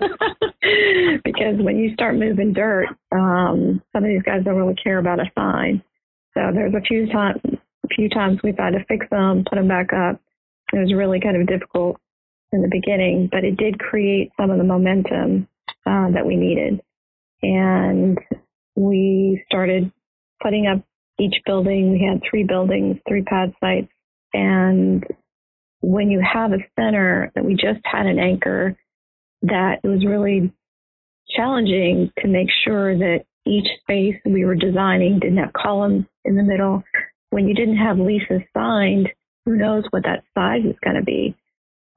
[1.25, 5.19] because when you start moving dirt, um, some of these guys don't really care about
[5.19, 5.83] a sign.
[6.35, 7.41] So there's a few times,
[7.85, 10.21] a few times we've had to fix them, put them back up.
[10.73, 11.97] It was really kind of difficult
[12.51, 15.47] in the beginning, but it did create some of the momentum
[15.85, 16.81] uh, that we needed.
[17.41, 18.17] And
[18.75, 19.91] we started
[20.41, 20.83] putting up
[21.19, 21.91] each building.
[21.91, 23.91] We had three buildings, three pad sites.
[24.33, 25.05] And
[25.81, 28.77] when you have a center that we just had an anchor,
[29.43, 30.51] that it was really
[31.35, 36.43] challenging to make sure that each space we were designing didn't have columns in the
[36.43, 36.83] middle.
[37.31, 39.09] When you didn't have leases signed,
[39.45, 41.35] who knows what that size is going to be.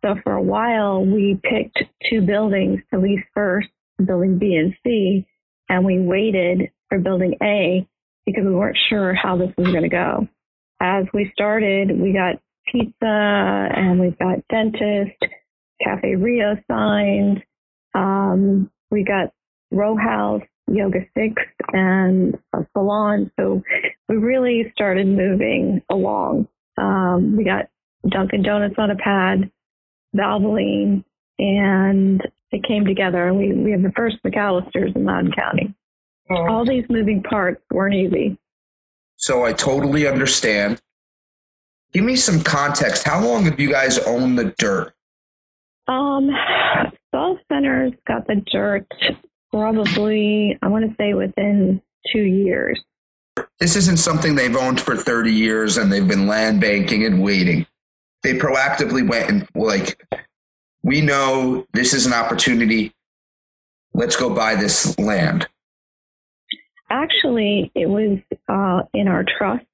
[0.04, 3.68] So for a while, we picked two buildings to lease first,
[4.04, 5.26] building B and C,
[5.68, 7.86] and we waited for building A
[8.26, 10.28] because we weren't sure how this was going to go.
[10.80, 15.18] As we started, we got pizza and we've got dentist,
[15.82, 17.42] Cafe Rio signed.
[17.94, 19.32] Um, we got
[19.70, 21.34] row house, yoga six,
[21.72, 23.30] and a salon.
[23.38, 23.62] So
[24.08, 26.48] we really started moving along.
[26.78, 27.68] Um, we got
[28.08, 29.50] Dunkin' Donuts on a pad.
[30.16, 31.04] Valvoline,
[31.38, 32.22] and
[32.52, 33.26] it came together.
[33.26, 35.74] And we, we have the first McAllister's in Loudoun County.
[36.30, 36.46] Oh.
[36.48, 38.38] All these moving parts weren't easy.
[39.16, 40.80] So I totally understand.
[41.92, 43.04] Give me some context.
[43.04, 44.94] How long have you guys owned the dirt?
[45.86, 46.30] Um,
[47.10, 48.86] Saul Centers got the dirt
[49.54, 51.80] probably, I want to say within
[52.12, 52.82] two years.
[53.60, 57.64] This isn't something they've owned for 30 years and they've been land banking and waiting.
[58.24, 60.02] They proactively went and, like,
[60.82, 62.92] we know this is an opportunity.
[63.92, 65.46] Let's go buy this land.
[66.90, 69.66] Actually, it was uh, in our trust.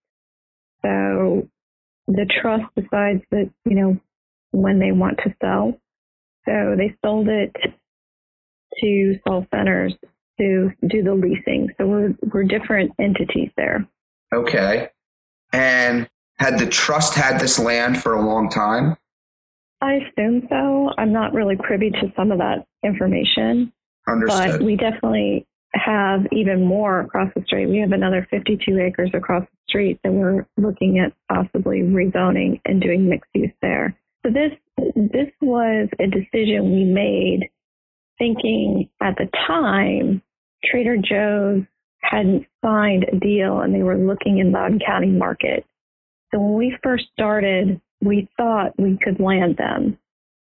[0.83, 1.49] So
[2.07, 4.01] the trust decides that, you know,
[4.51, 5.79] when they want to sell.
[6.47, 7.55] So they sold it
[8.81, 9.95] to Saul Centers
[10.41, 11.69] to do the leasing.
[11.79, 13.87] So we're we're different entities there.
[14.33, 14.89] Okay.
[15.53, 18.97] And had the trust had this land for a long time?
[19.83, 20.91] I assume so.
[20.99, 23.73] I'm not really privy to some of that information.
[24.09, 24.59] Understood.
[24.59, 27.67] But we definitely have even more across the street.
[27.67, 32.81] We have another 52 acres across the street that we're looking at possibly rezoning and
[32.81, 33.97] doing mixed use there.
[34.25, 34.53] So this
[34.97, 37.49] this was a decision we made
[38.21, 40.23] thinking at the time
[40.65, 41.65] Trader Joe's
[42.03, 45.65] hadn't signed a deal and they were looking in Loudoun County market.
[46.31, 49.99] So when we first started, we thought we could land them.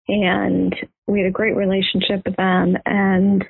[0.07, 0.75] And
[1.07, 2.75] we had a great relationship with them.
[2.85, 3.43] And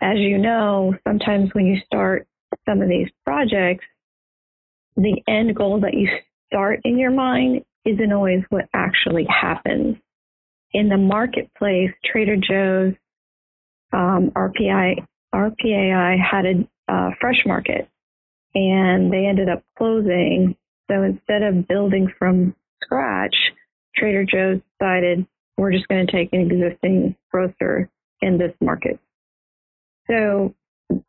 [0.00, 2.26] as you know, sometimes when you start
[2.68, 3.84] some of these projects,
[4.96, 6.08] the end goal that you
[6.46, 9.96] start in your mind isn't always what actually happens.
[10.72, 12.94] In the marketplace, Trader Joe's,
[13.92, 17.88] um, RPI, RPAI had a uh, fresh market
[18.54, 20.56] and they ended up closing.
[20.90, 23.34] So instead of building from scratch,
[23.96, 27.90] Trader Joe's decided we're just going to take an existing grocer
[28.22, 28.98] in this market.
[30.10, 30.54] So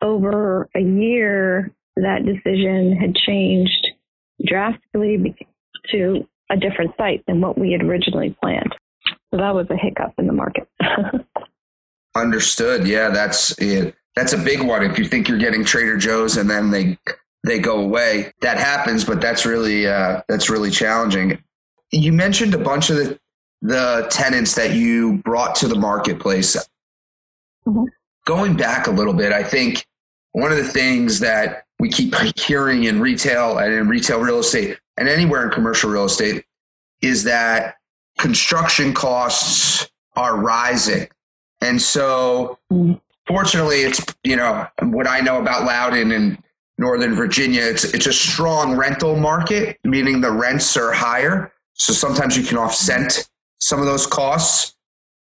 [0.02, 3.88] over a year, that decision had changed
[4.46, 5.36] drastically
[5.92, 8.74] to a different site than what we had originally planned.
[9.32, 10.68] So that was a hiccup in the market.
[12.16, 12.88] Understood.
[12.88, 13.96] Yeah, that's it.
[14.16, 14.84] That's a big one.
[14.84, 16.98] If you think you're getting Trader Joe's and then they
[17.44, 19.06] they go away, that happens.
[19.06, 21.42] But that's really uh, that's really challenging.
[21.92, 23.20] You mentioned a bunch of the
[23.62, 26.56] the tenants that you brought to the marketplace.
[27.66, 27.86] Mm-hmm.
[28.26, 29.86] Going back a little bit, I think
[30.32, 34.78] one of the things that we keep hearing in retail and in retail real estate
[34.98, 36.44] and anywhere in commercial real estate
[37.02, 37.76] is that
[38.18, 41.08] construction costs are rising.
[41.62, 42.58] And so
[43.28, 46.42] fortunately it's you know what I know about Loudoun and
[46.80, 51.52] Northern Virginia, it's it's a strong rental market, meaning the rents are higher.
[51.74, 53.28] So sometimes you can offset
[53.60, 54.76] some of those costs.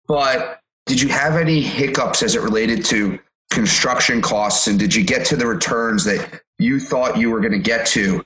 [0.08, 3.19] But did you have any hiccups as it related to
[3.52, 7.52] construction costs and did you get to the returns that you thought you were going
[7.52, 8.23] to get to?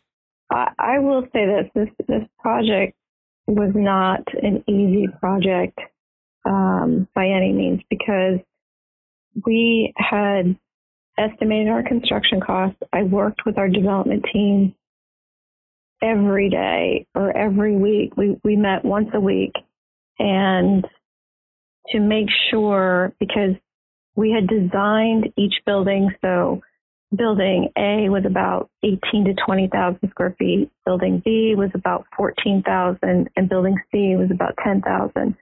[0.51, 2.95] I, I will say this, this this project
[3.47, 5.79] was not an easy project
[6.45, 8.39] um, by any means because
[9.45, 10.57] we had
[11.17, 12.79] estimated our construction costs.
[12.91, 14.75] I worked with our development team
[16.01, 18.15] every day or every week.
[18.17, 19.53] We we met once a week
[20.19, 20.85] and
[21.89, 23.55] to make sure because
[24.15, 26.61] we had designed each building so
[27.15, 30.71] building A was about 18 to 20,000 square feet.
[30.85, 35.35] Building B was about 14,000 and building C was about 10,000.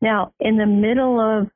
[0.00, 1.50] Now, in the middle of,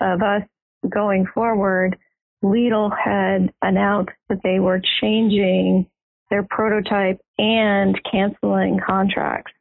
[0.00, 0.42] of us
[0.88, 1.96] going forward,
[2.42, 5.86] Lidl had announced that they were changing
[6.30, 9.52] their prototype and canceling contracts.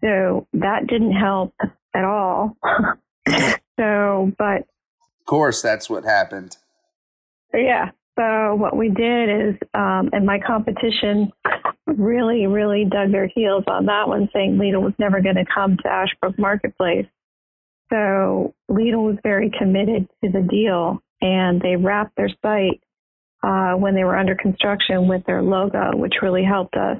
[0.00, 1.54] So that didn't help
[1.94, 2.56] at all.
[3.78, 4.58] so, but.
[5.20, 6.56] Of course, that's what happened.
[7.52, 7.90] Yeah.
[8.18, 11.32] So what we did is, um, and my competition
[11.86, 15.76] really, really dug their heels on that one, saying Lidl was never going to come
[15.82, 17.06] to Ashbrook Marketplace.
[17.90, 22.82] So Lidl was very committed to the deal, and they wrapped their site
[23.42, 26.98] uh, when they were under construction with their logo, which really helped us.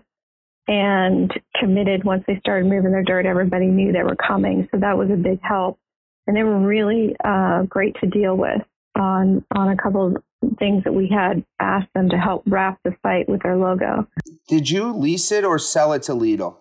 [0.67, 4.99] And committed once they started moving their dirt, everybody knew they were coming, so that
[4.99, 5.79] was a big help.
[6.27, 8.61] And they were really uh, great to deal with
[8.95, 10.23] on on a couple of
[10.59, 14.07] things that we had asked them to help wrap the site with their logo.
[14.49, 16.57] Did you lease it or sell it to Lidl?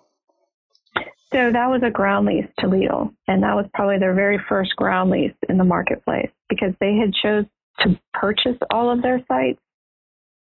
[1.34, 4.76] So that was a ground lease to Lidl, and that was probably their very first
[4.78, 7.46] ground lease in the marketplace because they had chose
[7.82, 9.60] to purchase all of their sites,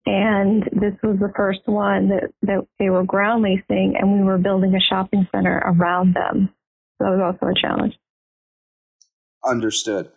[0.07, 4.39] and this was the first one that, that they were ground leasing, and we were
[4.39, 6.53] building a shopping center around them.
[6.99, 7.95] So that was also a challenge.
[9.45, 10.11] Understood.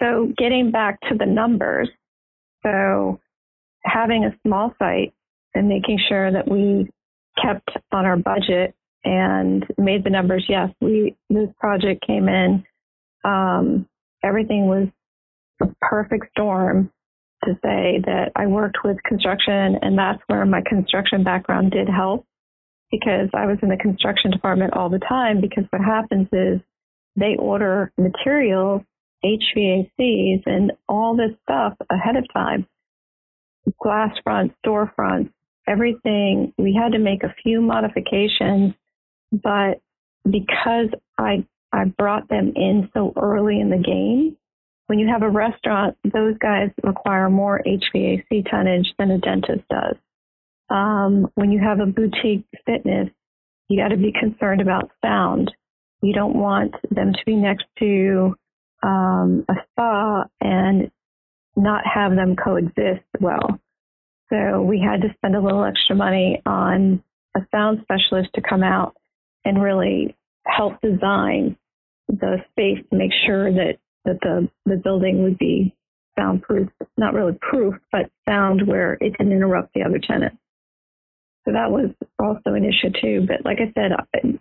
[0.00, 1.90] So getting back to the numbers,
[2.64, 3.20] so
[3.84, 5.12] having a small site
[5.54, 6.88] and making sure that we
[7.42, 8.74] kept on our budget
[9.04, 10.44] and made the numbers.
[10.48, 12.64] Yes, we this project came in.
[13.24, 13.88] Um,
[14.22, 14.88] everything was
[15.60, 16.90] a perfect storm
[17.44, 22.26] to say that I worked with construction, and that's where my construction background did help
[22.90, 25.40] because I was in the construction department all the time.
[25.40, 26.60] Because what happens is
[27.16, 28.82] they order materials,
[29.24, 32.66] HVACs, and all this stuff ahead of time
[33.80, 35.30] glass fronts, storefronts,
[35.68, 36.52] everything.
[36.58, 38.74] We had to make a few modifications,
[39.32, 39.80] but
[40.24, 44.36] because I I brought them in so early in the game,
[44.86, 49.96] when you have a restaurant, those guys require more HVAC tonnage than a dentist does.
[50.68, 53.08] Um, when you have a boutique fitness,
[53.68, 55.50] you got to be concerned about sound.
[56.02, 58.36] You don't want them to be next to
[58.82, 60.90] um, a spa and
[61.56, 63.58] not have them coexist well.
[64.30, 67.02] So we had to spend a little extra money on
[67.36, 68.94] a sound specialist to come out
[69.44, 70.16] and really
[70.46, 71.56] help design
[72.08, 75.74] the space to make sure that, that the, the building would be
[76.18, 80.36] soundproof, not really proof, but sound where it didn't interrupt the other tenants.
[81.44, 83.26] So that was also an issue too.
[83.26, 83.92] But like I said,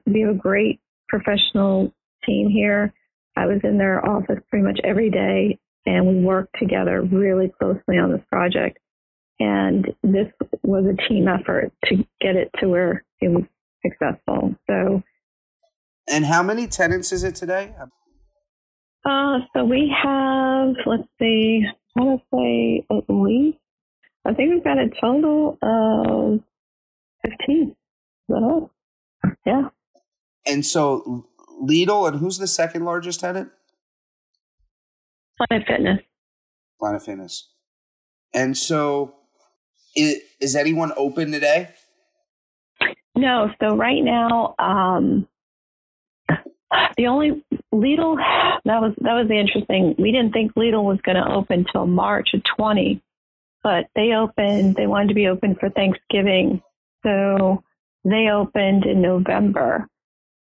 [0.06, 0.80] we have a great
[1.10, 1.94] professional
[2.26, 2.94] team here.
[3.36, 7.98] I was in their office pretty much every day and we worked together really closely
[7.98, 8.78] on this project.
[9.40, 10.28] And this
[10.64, 13.44] was a team effort to get it to where it was
[13.86, 14.56] successful.
[14.70, 15.04] So,
[16.12, 17.74] and how many tenants is it today?
[19.06, 21.66] Uh, so we have, let's see,
[21.98, 23.58] I want to say at least,
[24.26, 26.40] I think we've got a total of
[27.24, 27.70] 15.
[27.70, 27.76] Is
[28.30, 28.72] that all?
[29.46, 29.70] Yeah.
[30.46, 31.26] And so
[31.62, 33.50] Lidl, and who's the second largest tenant?
[35.38, 36.00] Planet Fitness.
[36.80, 37.50] Planet Fitness.
[38.34, 39.16] And so
[39.96, 41.70] is, is anyone open today?
[43.22, 43.52] No.
[43.62, 45.28] So right now, um,
[46.98, 48.18] the only Lidl
[48.66, 49.94] that was that was the interesting.
[50.00, 53.00] We didn't think Lidl was going to open till March of 20,
[53.62, 54.76] but they opened.
[54.76, 56.64] They wanted to be open for Thanksgiving,
[57.04, 57.64] so
[58.04, 59.88] they opened in November,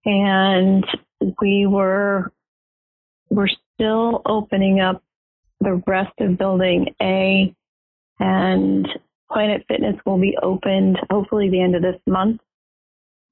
[0.06, 0.82] and
[1.42, 2.32] we were
[3.28, 5.02] we're still opening up
[5.60, 7.54] the rest of Building A,
[8.18, 8.88] and
[9.30, 12.40] Planet Fitness will be opened hopefully the end of this month.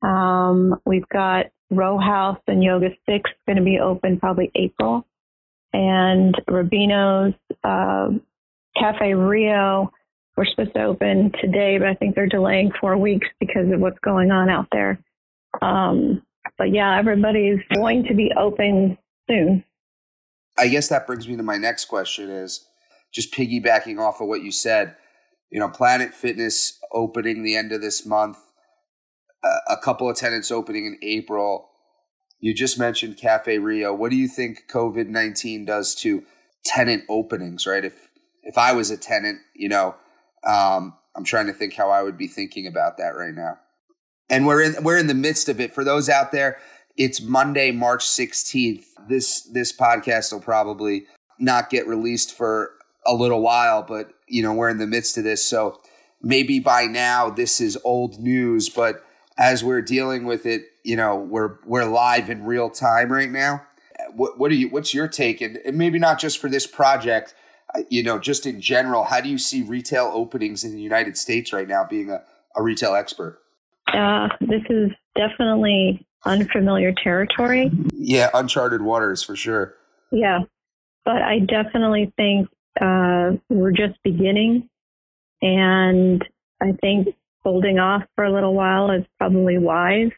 [0.03, 5.07] Um, we've got Row House and Yoga Six going to be open probably April,
[5.72, 7.34] and Rubino's
[7.64, 8.09] uh,
[8.78, 9.90] Cafe Rio.
[10.36, 13.99] We're supposed to open today, but I think they're delaying four weeks because of what's
[13.99, 15.01] going on out there.
[15.61, 16.22] Um,
[16.57, 18.96] but yeah, everybody's going to be open
[19.28, 19.64] soon.
[20.57, 22.64] I guess that brings me to my next question: is
[23.12, 24.96] just piggybacking off of what you said
[25.51, 28.38] you know, Planet Fitness opening the end of this month,
[29.68, 31.70] a couple of tenants opening in April.
[32.41, 33.95] You just mentioned Cafe Rio.
[33.95, 36.24] What do you think COVID nineteen does to
[36.64, 37.66] tenant openings?
[37.66, 38.09] Right, if
[38.43, 39.95] if I was a tenant, you know,
[40.47, 43.59] um, I'm trying to think how I would be thinking about that right now.
[44.30, 45.74] And we're in we're in the midst of it.
[45.74, 46.59] For those out there,
[46.97, 48.84] it's Monday, March 16th.
[49.09, 51.07] This this podcast will probably
[51.39, 52.72] not get released for
[53.07, 55.47] a little while, but you know, we're in the midst of this.
[55.47, 55.80] So
[56.22, 59.05] maybe by now this is old news, but
[59.39, 63.62] as we're dealing with it, you know, we're we're live in real time right now.
[64.14, 67.34] What what are you what's your take and, and maybe not just for this project,
[67.74, 71.16] uh, you know, just in general, how do you see retail openings in the United
[71.16, 72.22] States right now being a,
[72.57, 73.41] a retail expert?
[73.93, 77.70] Uh, this is definitely unfamiliar territory.
[77.95, 79.74] Yeah, uncharted waters for sure.
[80.11, 80.41] Yeah.
[81.05, 82.49] But I definitely think
[82.80, 84.68] uh, we're just beginning.
[85.41, 86.22] And
[86.61, 87.14] I think
[87.45, 90.11] holding off for a little while is probably wise.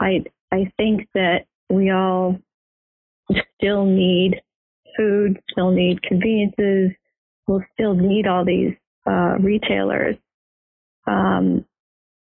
[0.00, 2.38] I, I think that we all
[3.56, 4.40] still need
[4.96, 6.92] food, still need conveniences,
[7.46, 8.74] we'll still need all these
[9.06, 10.16] uh, retailers.
[11.06, 11.64] Um,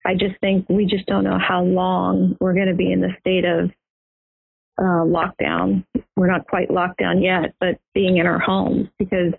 [0.05, 3.11] I just think we just don't know how long we're going to be in the
[3.19, 3.69] state of
[4.79, 5.85] uh, lockdown.
[6.15, 9.33] We're not quite locked down yet, but being in our homes because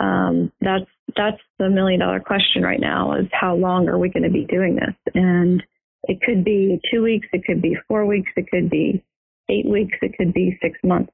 [0.00, 0.84] um, that's
[1.16, 4.44] that's the million dollar question right now is how long are we going to be
[4.44, 4.94] doing this?
[5.14, 5.62] And
[6.04, 9.02] it could be two weeks it could be four weeks it could be
[9.48, 11.12] eight weeks it could be six months.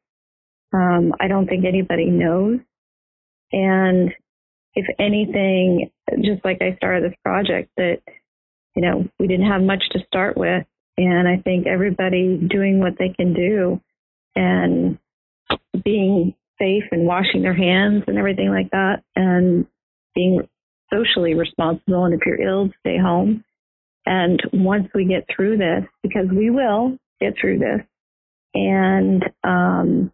[0.73, 2.59] Um, i don't think anybody knows.
[3.53, 4.13] And
[4.75, 5.91] if anything
[6.23, 7.99] just like i started this project that
[8.77, 10.65] you know we didn't have much to start with
[10.97, 13.81] and i think everybody doing what they can do
[14.37, 14.99] and
[15.85, 19.67] being safe and washing their hands and everything like that and
[20.15, 20.49] being
[20.93, 23.39] socially responsible and if you're ill stay home
[24.07, 27.83] And once we get through this, because we will get through this,
[28.55, 30.13] and um,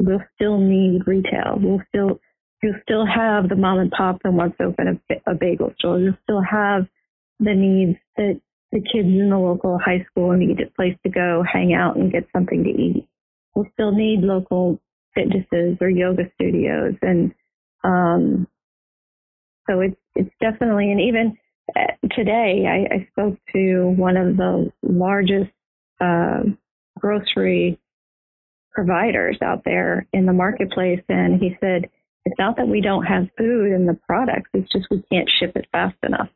[0.00, 1.56] we'll still need retail.
[1.58, 2.20] We'll still
[2.62, 5.98] you'll still have the mom and pop that wants to open a, a bagel store.
[6.00, 6.86] You'll still have
[7.40, 8.40] the needs that
[8.72, 12.12] the kids in the local high school need a place to go, hang out, and
[12.12, 13.08] get something to eat.
[13.54, 14.80] We'll still need local
[15.14, 17.34] fitnesses or yoga studios, and
[17.84, 18.48] um,
[19.68, 21.36] so it's it's definitely and even
[21.76, 25.50] uh, today I, I spoke to one of the largest
[26.00, 26.42] uh,
[26.98, 27.78] grocery
[28.74, 31.88] providers out there in the marketplace, and he said
[32.24, 35.52] it's not that we don't have food and the products; it's just we can't ship
[35.56, 36.28] it fast enough.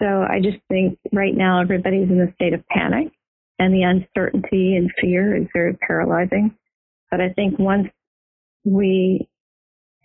[0.00, 3.12] So I just think right now everybody's in a state of panic,
[3.58, 6.54] and the uncertainty and fear is very paralyzing.
[7.10, 7.88] But I think once
[8.64, 9.28] we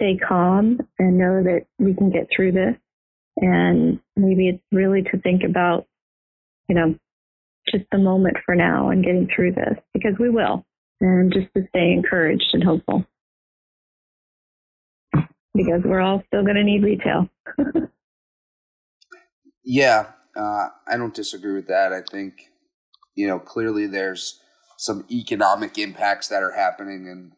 [0.02, 2.76] stay calm and know that we can get through this,
[3.38, 5.86] and maybe it's really to think about,
[6.68, 6.96] you know,
[7.72, 10.66] just the moment for now and getting through this because we will,
[11.00, 13.06] and just to stay encouraged and hopeful
[15.54, 17.30] because we're all still going to need retail.
[19.64, 21.94] yeah, uh, I don't disagree with that.
[21.94, 22.50] I think,
[23.16, 24.40] you know, clearly there's
[24.78, 27.34] some economic impacts that are happening and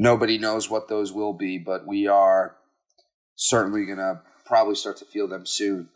[0.00, 2.56] nobody knows what those will be, but we are
[3.36, 5.90] certainly going to probably start to feel them soon.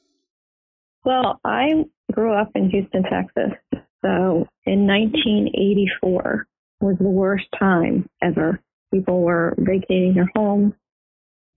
[1.04, 3.58] Well, I grew up in Houston, Texas.
[4.04, 6.46] So in 1984
[6.80, 8.60] was the worst time ever.
[8.92, 10.74] People were vacating their homes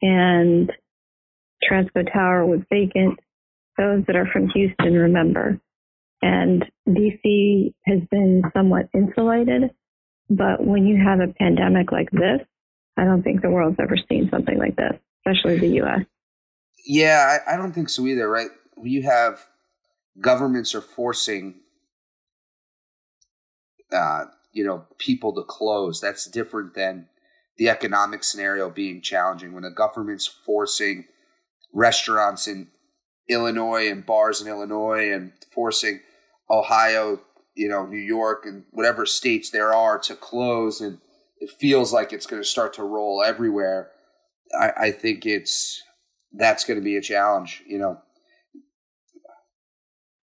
[0.02, 0.72] and
[1.70, 3.20] Transco Tower was vacant.
[3.78, 5.60] Those that are from Houston remember.
[6.22, 9.72] And DC has been somewhat insulated,
[10.30, 12.42] but when you have a pandemic like this,
[12.98, 14.94] I don't think the world's ever seen something like this,
[15.26, 16.02] especially the US.
[16.86, 18.50] Yeah, I, I don't think so either, right?
[18.82, 19.48] You have
[20.20, 21.62] governments are forcing
[23.92, 26.02] uh, you know, people to close.
[26.02, 27.08] That's different than
[27.58, 31.06] the economic scenario being challenging when the government's forcing
[31.74, 32.68] restaurants in
[33.30, 36.00] Illinois and bars in Illinois and forcing
[36.50, 37.22] Ohio,
[37.58, 41.00] you know, New York and whatever states there are to close and
[41.40, 43.92] it feels like it's going to start to roll everywhere.
[44.60, 45.84] I, I think it's
[46.34, 48.02] that's going to be a challenge, you know.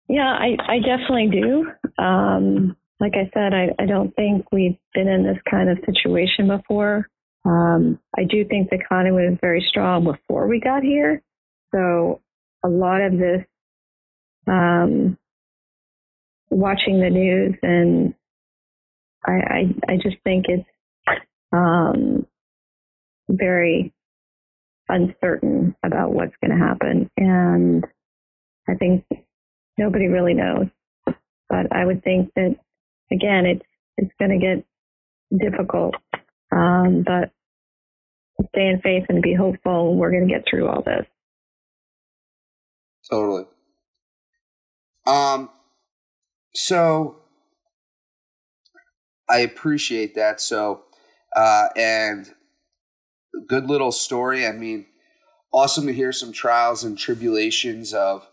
[0.08, 2.02] Yeah, I, I definitely do.
[2.02, 6.48] Um, like I said, I, I don't think we've been in this kind of situation
[6.48, 7.08] before.
[7.44, 11.22] Um, I do think the economy was very strong before we got here.
[11.74, 12.22] So
[12.64, 13.44] a lot of this,
[14.46, 15.18] um,
[16.50, 18.14] watching the news and
[19.26, 20.68] I, I, I just think it's
[21.52, 22.26] um,
[23.28, 23.92] very
[24.88, 27.10] uncertain about what's going to happen.
[27.16, 27.84] And
[28.68, 29.04] I think
[29.76, 30.66] nobody really knows.
[31.06, 32.56] But I would think that
[33.10, 33.64] again, it's
[33.96, 34.64] it's going to get
[35.40, 35.94] difficult.
[36.52, 37.30] Um, but
[38.50, 39.96] stay in faith and be hopeful.
[39.96, 41.06] We're going to get through all this.
[43.10, 43.46] Totally.
[45.06, 45.50] Um.
[46.60, 47.20] So
[49.30, 50.40] I appreciate that.
[50.40, 50.82] So,
[51.36, 52.34] uh, and
[53.46, 54.44] good little story.
[54.44, 54.86] I mean,
[55.52, 58.28] awesome to hear some trials and tribulations of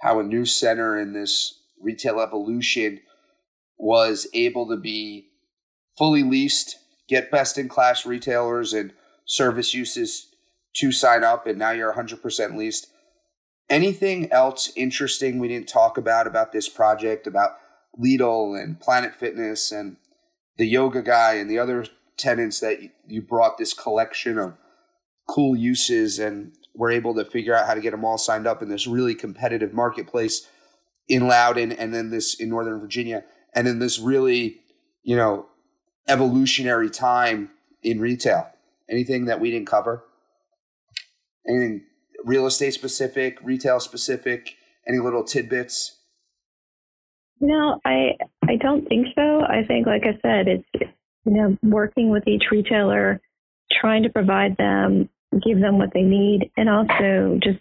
[0.00, 3.02] how a new center in this retail evolution
[3.78, 5.28] was able to be
[5.96, 6.76] fully leased,
[7.08, 8.92] get best in class retailers and
[9.26, 10.34] service uses
[10.74, 12.88] to sign up, and now you're 100% leased.
[13.70, 17.52] Anything else interesting we didn't talk about about this project, about
[17.98, 19.96] Lidl and Planet Fitness and
[20.58, 24.58] the yoga guy and the other tenants that you brought this collection of
[25.28, 28.60] cool uses and were able to figure out how to get them all signed up
[28.60, 30.48] in this really competitive marketplace
[31.08, 34.60] in Loudoun and then this in Northern Virginia and in this really,
[35.02, 35.46] you know,
[36.08, 37.50] evolutionary time
[37.82, 38.50] in retail.
[38.88, 40.04] Anything that we didn't cover?
[41.48, 41.84] Anything
[42.24, 44.56] real estate specific, retail specific,
[44.86, 45.96] any little tidbits?
[47.40, 49.40] No, I I don't think so.
[49.40, 50.92] I think, like I said, it's
[51.24, 53.20] you know working with each retailer,
[53.80, 55.08] trying to provide them,
[55.44, 57.60] give them what they need, and also just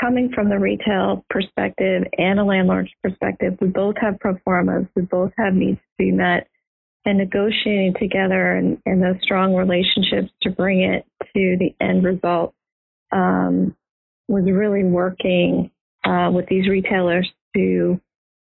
[0.00, 5.02] coming from the retail perspective and a landlord's perspective, we both have pro formas, we
[5.02, 6.48] both have needs to be met,
[7.04, 11.04] and negotiating together and, and those strong relationships to bring it
[11.34, 12.54] to the end result
[13.12, 13.76] um,
[14.28, 15.70] was really working
[16.04, 18.00] uh, with these retailers to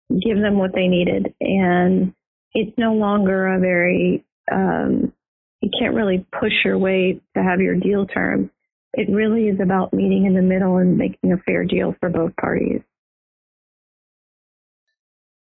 [0.09, 1.33] give them what they needed.
[1.41, 2.13] And
[2.53, 5.13] it's no longer a very, um,
[5.61, 8.49] you can't really push your way to have your deal terms.
[8.93, 12.35] It really is about meeting in the middle and making a fair deal for both
[12.35, 12.81] parties.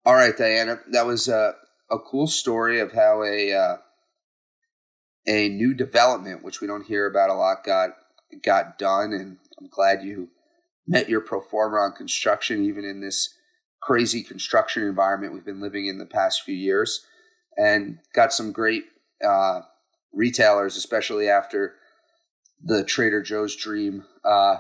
[0.04, 1.54] All right, Diana, that was a,
[1.90, 3.76] a cool story of how a uh,
[5.26, 7.90] a new development, which we don't hear about a lot, got
[8.42, 10.28] got done, and I'm glad you
[10.86, 13.34] met your pro forma on construction, even in this
[13.80, 17.04] crazy construction environment we've been living in the past few years,
[17.56, 18.84] and got some great
[19.26, 19.60] uh,
[20.12, 21.74] retailers, especially after
[22.62, 24.56] the Trader Joe's dream uh,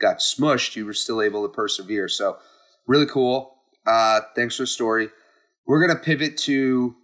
[0.00, 0.76] got smushed.
[0.76, 2.38] You were still able to persevere, so
[2.86, 3.56] really cool.
[3.86, 5.08] Uh, thanks for the story.
[5.66, 6.96] We're gonna pivot to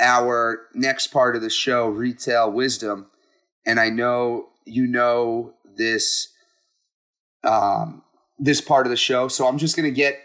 [0.00, 3.06] our next part of the show, retail wisdom,
[3.66, 6.28] and I know you know this
[7.44, 8.02] um,
[8.38, 10.20] this part of the show, so I'm just gonna get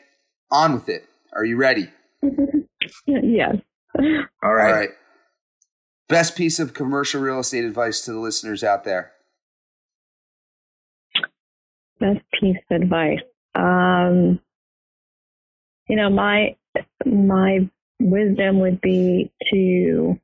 [0.52, 1.08] on with it.
[1.34, 1.90] Are you ready?
[3.06, 3.56] yes.
[3.98, 4.24] All right.
[4.44, 4.90] All right.
[6.10, 9.12] Best piece of commercial real estate advice to the listeners out there.
[12.00, 13.20] Best piece of advice.
[13.56, 14.40] Um,
[15.90, 16.56] you know, my
[17.06, 17.70] my
[18.00, 20.20] wisdom would be to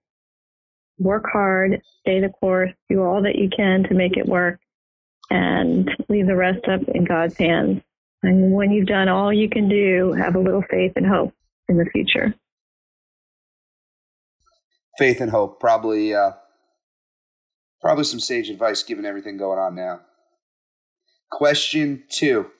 [0.99, 4.59] work hard, stay the course, do all that you can to make it work,
[5.29, 7.81] and leave the rest up in God's hands.
[8.21, 11.33] And when you've done all you can do, have a little faith and hope
[11.67, 12.33] in the future.
[14.97, 16.33] Faith and hope, probably, uh,
[17.81, 20.01] probably some sage advice given everything going on now.
[21.31, 22.51] Question two: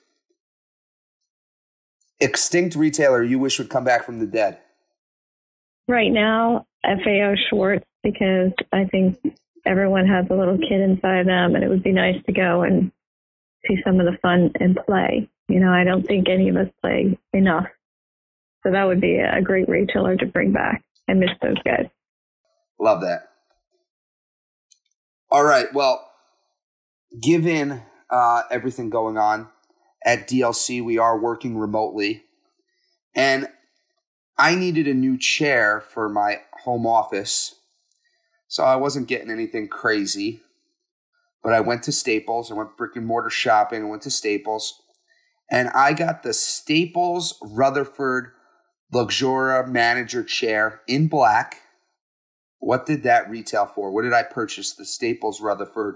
[2.19, 4.57] Extinct retailer you wish would come back from the dead.
[5.88, 9.18] Right now, FAO Schwarz, because I think
[9.66, 12.91] everyone has a little kid inside them, and it would be nice to go and
[13.68, 15.30] see some of the fun and play.
[15.47, 17.68] You know, I don't think any of us play enough.
[18.64, 20.84] So that would be a great retailer to bring back.
[21.10, 21.86] I miss those guys.
[22.80, 23.30] Love that.
[25.30, 25.74] All right.
[25.74, 26.10] Well,
[27.22, 29.49] given uh, everything going on
[30.06, 32.24] at DLC, we are working remotely.
[33.16, 33.47] And
[34.38, 37.56] I needed a new chair for my home office.
[38.54, 40.41] So I wasn't getting anything crazy.
[41.41, 42.51] But I went to Staples.
[42.51, 43.82] I went brick and mortar shopping.
[43.82, 44.80] I went to Staples
[45.49, 48.28] and I got the Staples Rutherford
[48.93, 51.62] Luxura manager chair in black.
[52.60, 53.91] What did that retail for?
[53.91, 55.95] What did I purchase the Staples Rutherford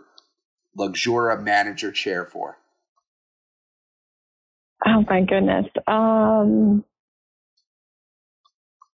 [0.76, 2.58] Luxura manager chair for?
[4.84, 5.68] Oh my goodness.
[5.86, 6.84] Um,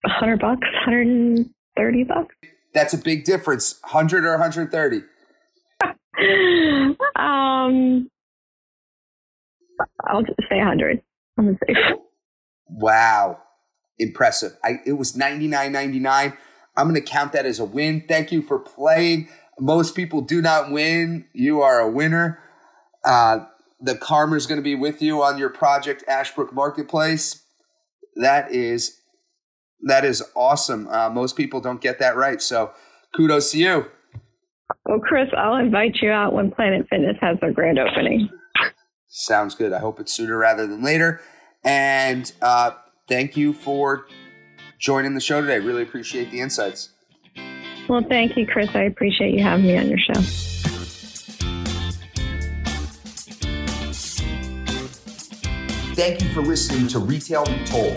[0.04, 2.36] 100 bucks, 130 bucks.
[2.74, 3.80] That's a big difference.
[3.82, 5.04] 100 or 130?
[7.16, 8.10] um,
[10.08, 11.02] I'll just say 100.
[11.38, 11.74] I'm gonna say.
[12.72, 13.40] Wow,
[13.98, 14.56] impressive!
[14.64, 16.38] I, it was 99.99.
[16.80, 18.06] I'm going to count that as a win.
[18.08, 19.28] Thank you for playing.
[19.60, 21.26] Most people do not win.
[21.34, 22.40] You are a winner.
[23.04, 23.40] Uh,
[23.82, 27.44] the karma is going to be with you on your project Ashbrook Marketplace.
[28.16, 28.99] That is
[29.84, 30.88] that is awesome.
[30.88, 32.42] Uh, most people don't get that right.
[32.42, 32.72] So
[33.16, 33.86] kudos to you.
[34.86, 38.30] Well, Chris, I'll invite you out when Planet Fitness has their grand opening.
[39.08, 39.74] Sounds good.
[39.74, 41.22] I hope it's sooner rather than later.
[41.64, 42.72] And uh,
[43.08, 44.06] thank you for
[44.80, 45.60] joining the show today.
[45.60, 46.90] Really appreciate the insights.
[47.88, 48.70] Well, thank you, Chris.
[48.76, 50.69] I appreciate you having me on your show.
[56.00, 57.96] Thank you for listening to Retail Retold.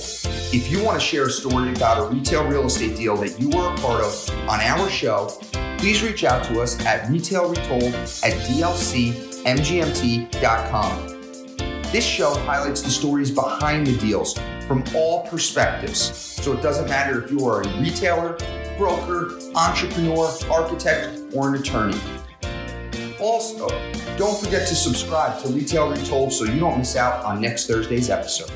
[0.53, 3.49] If you want to share a story about a retail real estate deal that you
[3.49, 5.29] were a part of on our show,
[5.79, 7.95] please reach out to us at retailretold
[8.25, 9.13] at DLC
[9.45, 11.07] mgmt.com.
[11.93, 14.37] This show highlights the stories behind the deals
[14.67, 16.01] from all perspectives.
[16.43, 18.37] So it doesn't matter if you are a retailer,
[18.77, 22.01] broker, entrepreneur, architect, or an attorney.
[23.23, 23.69] Also,
[24.17, 28.11] don't forget to subscribe to Retail Retold so you don't miss out on next Thursday's
[28.11, 28.51] episode.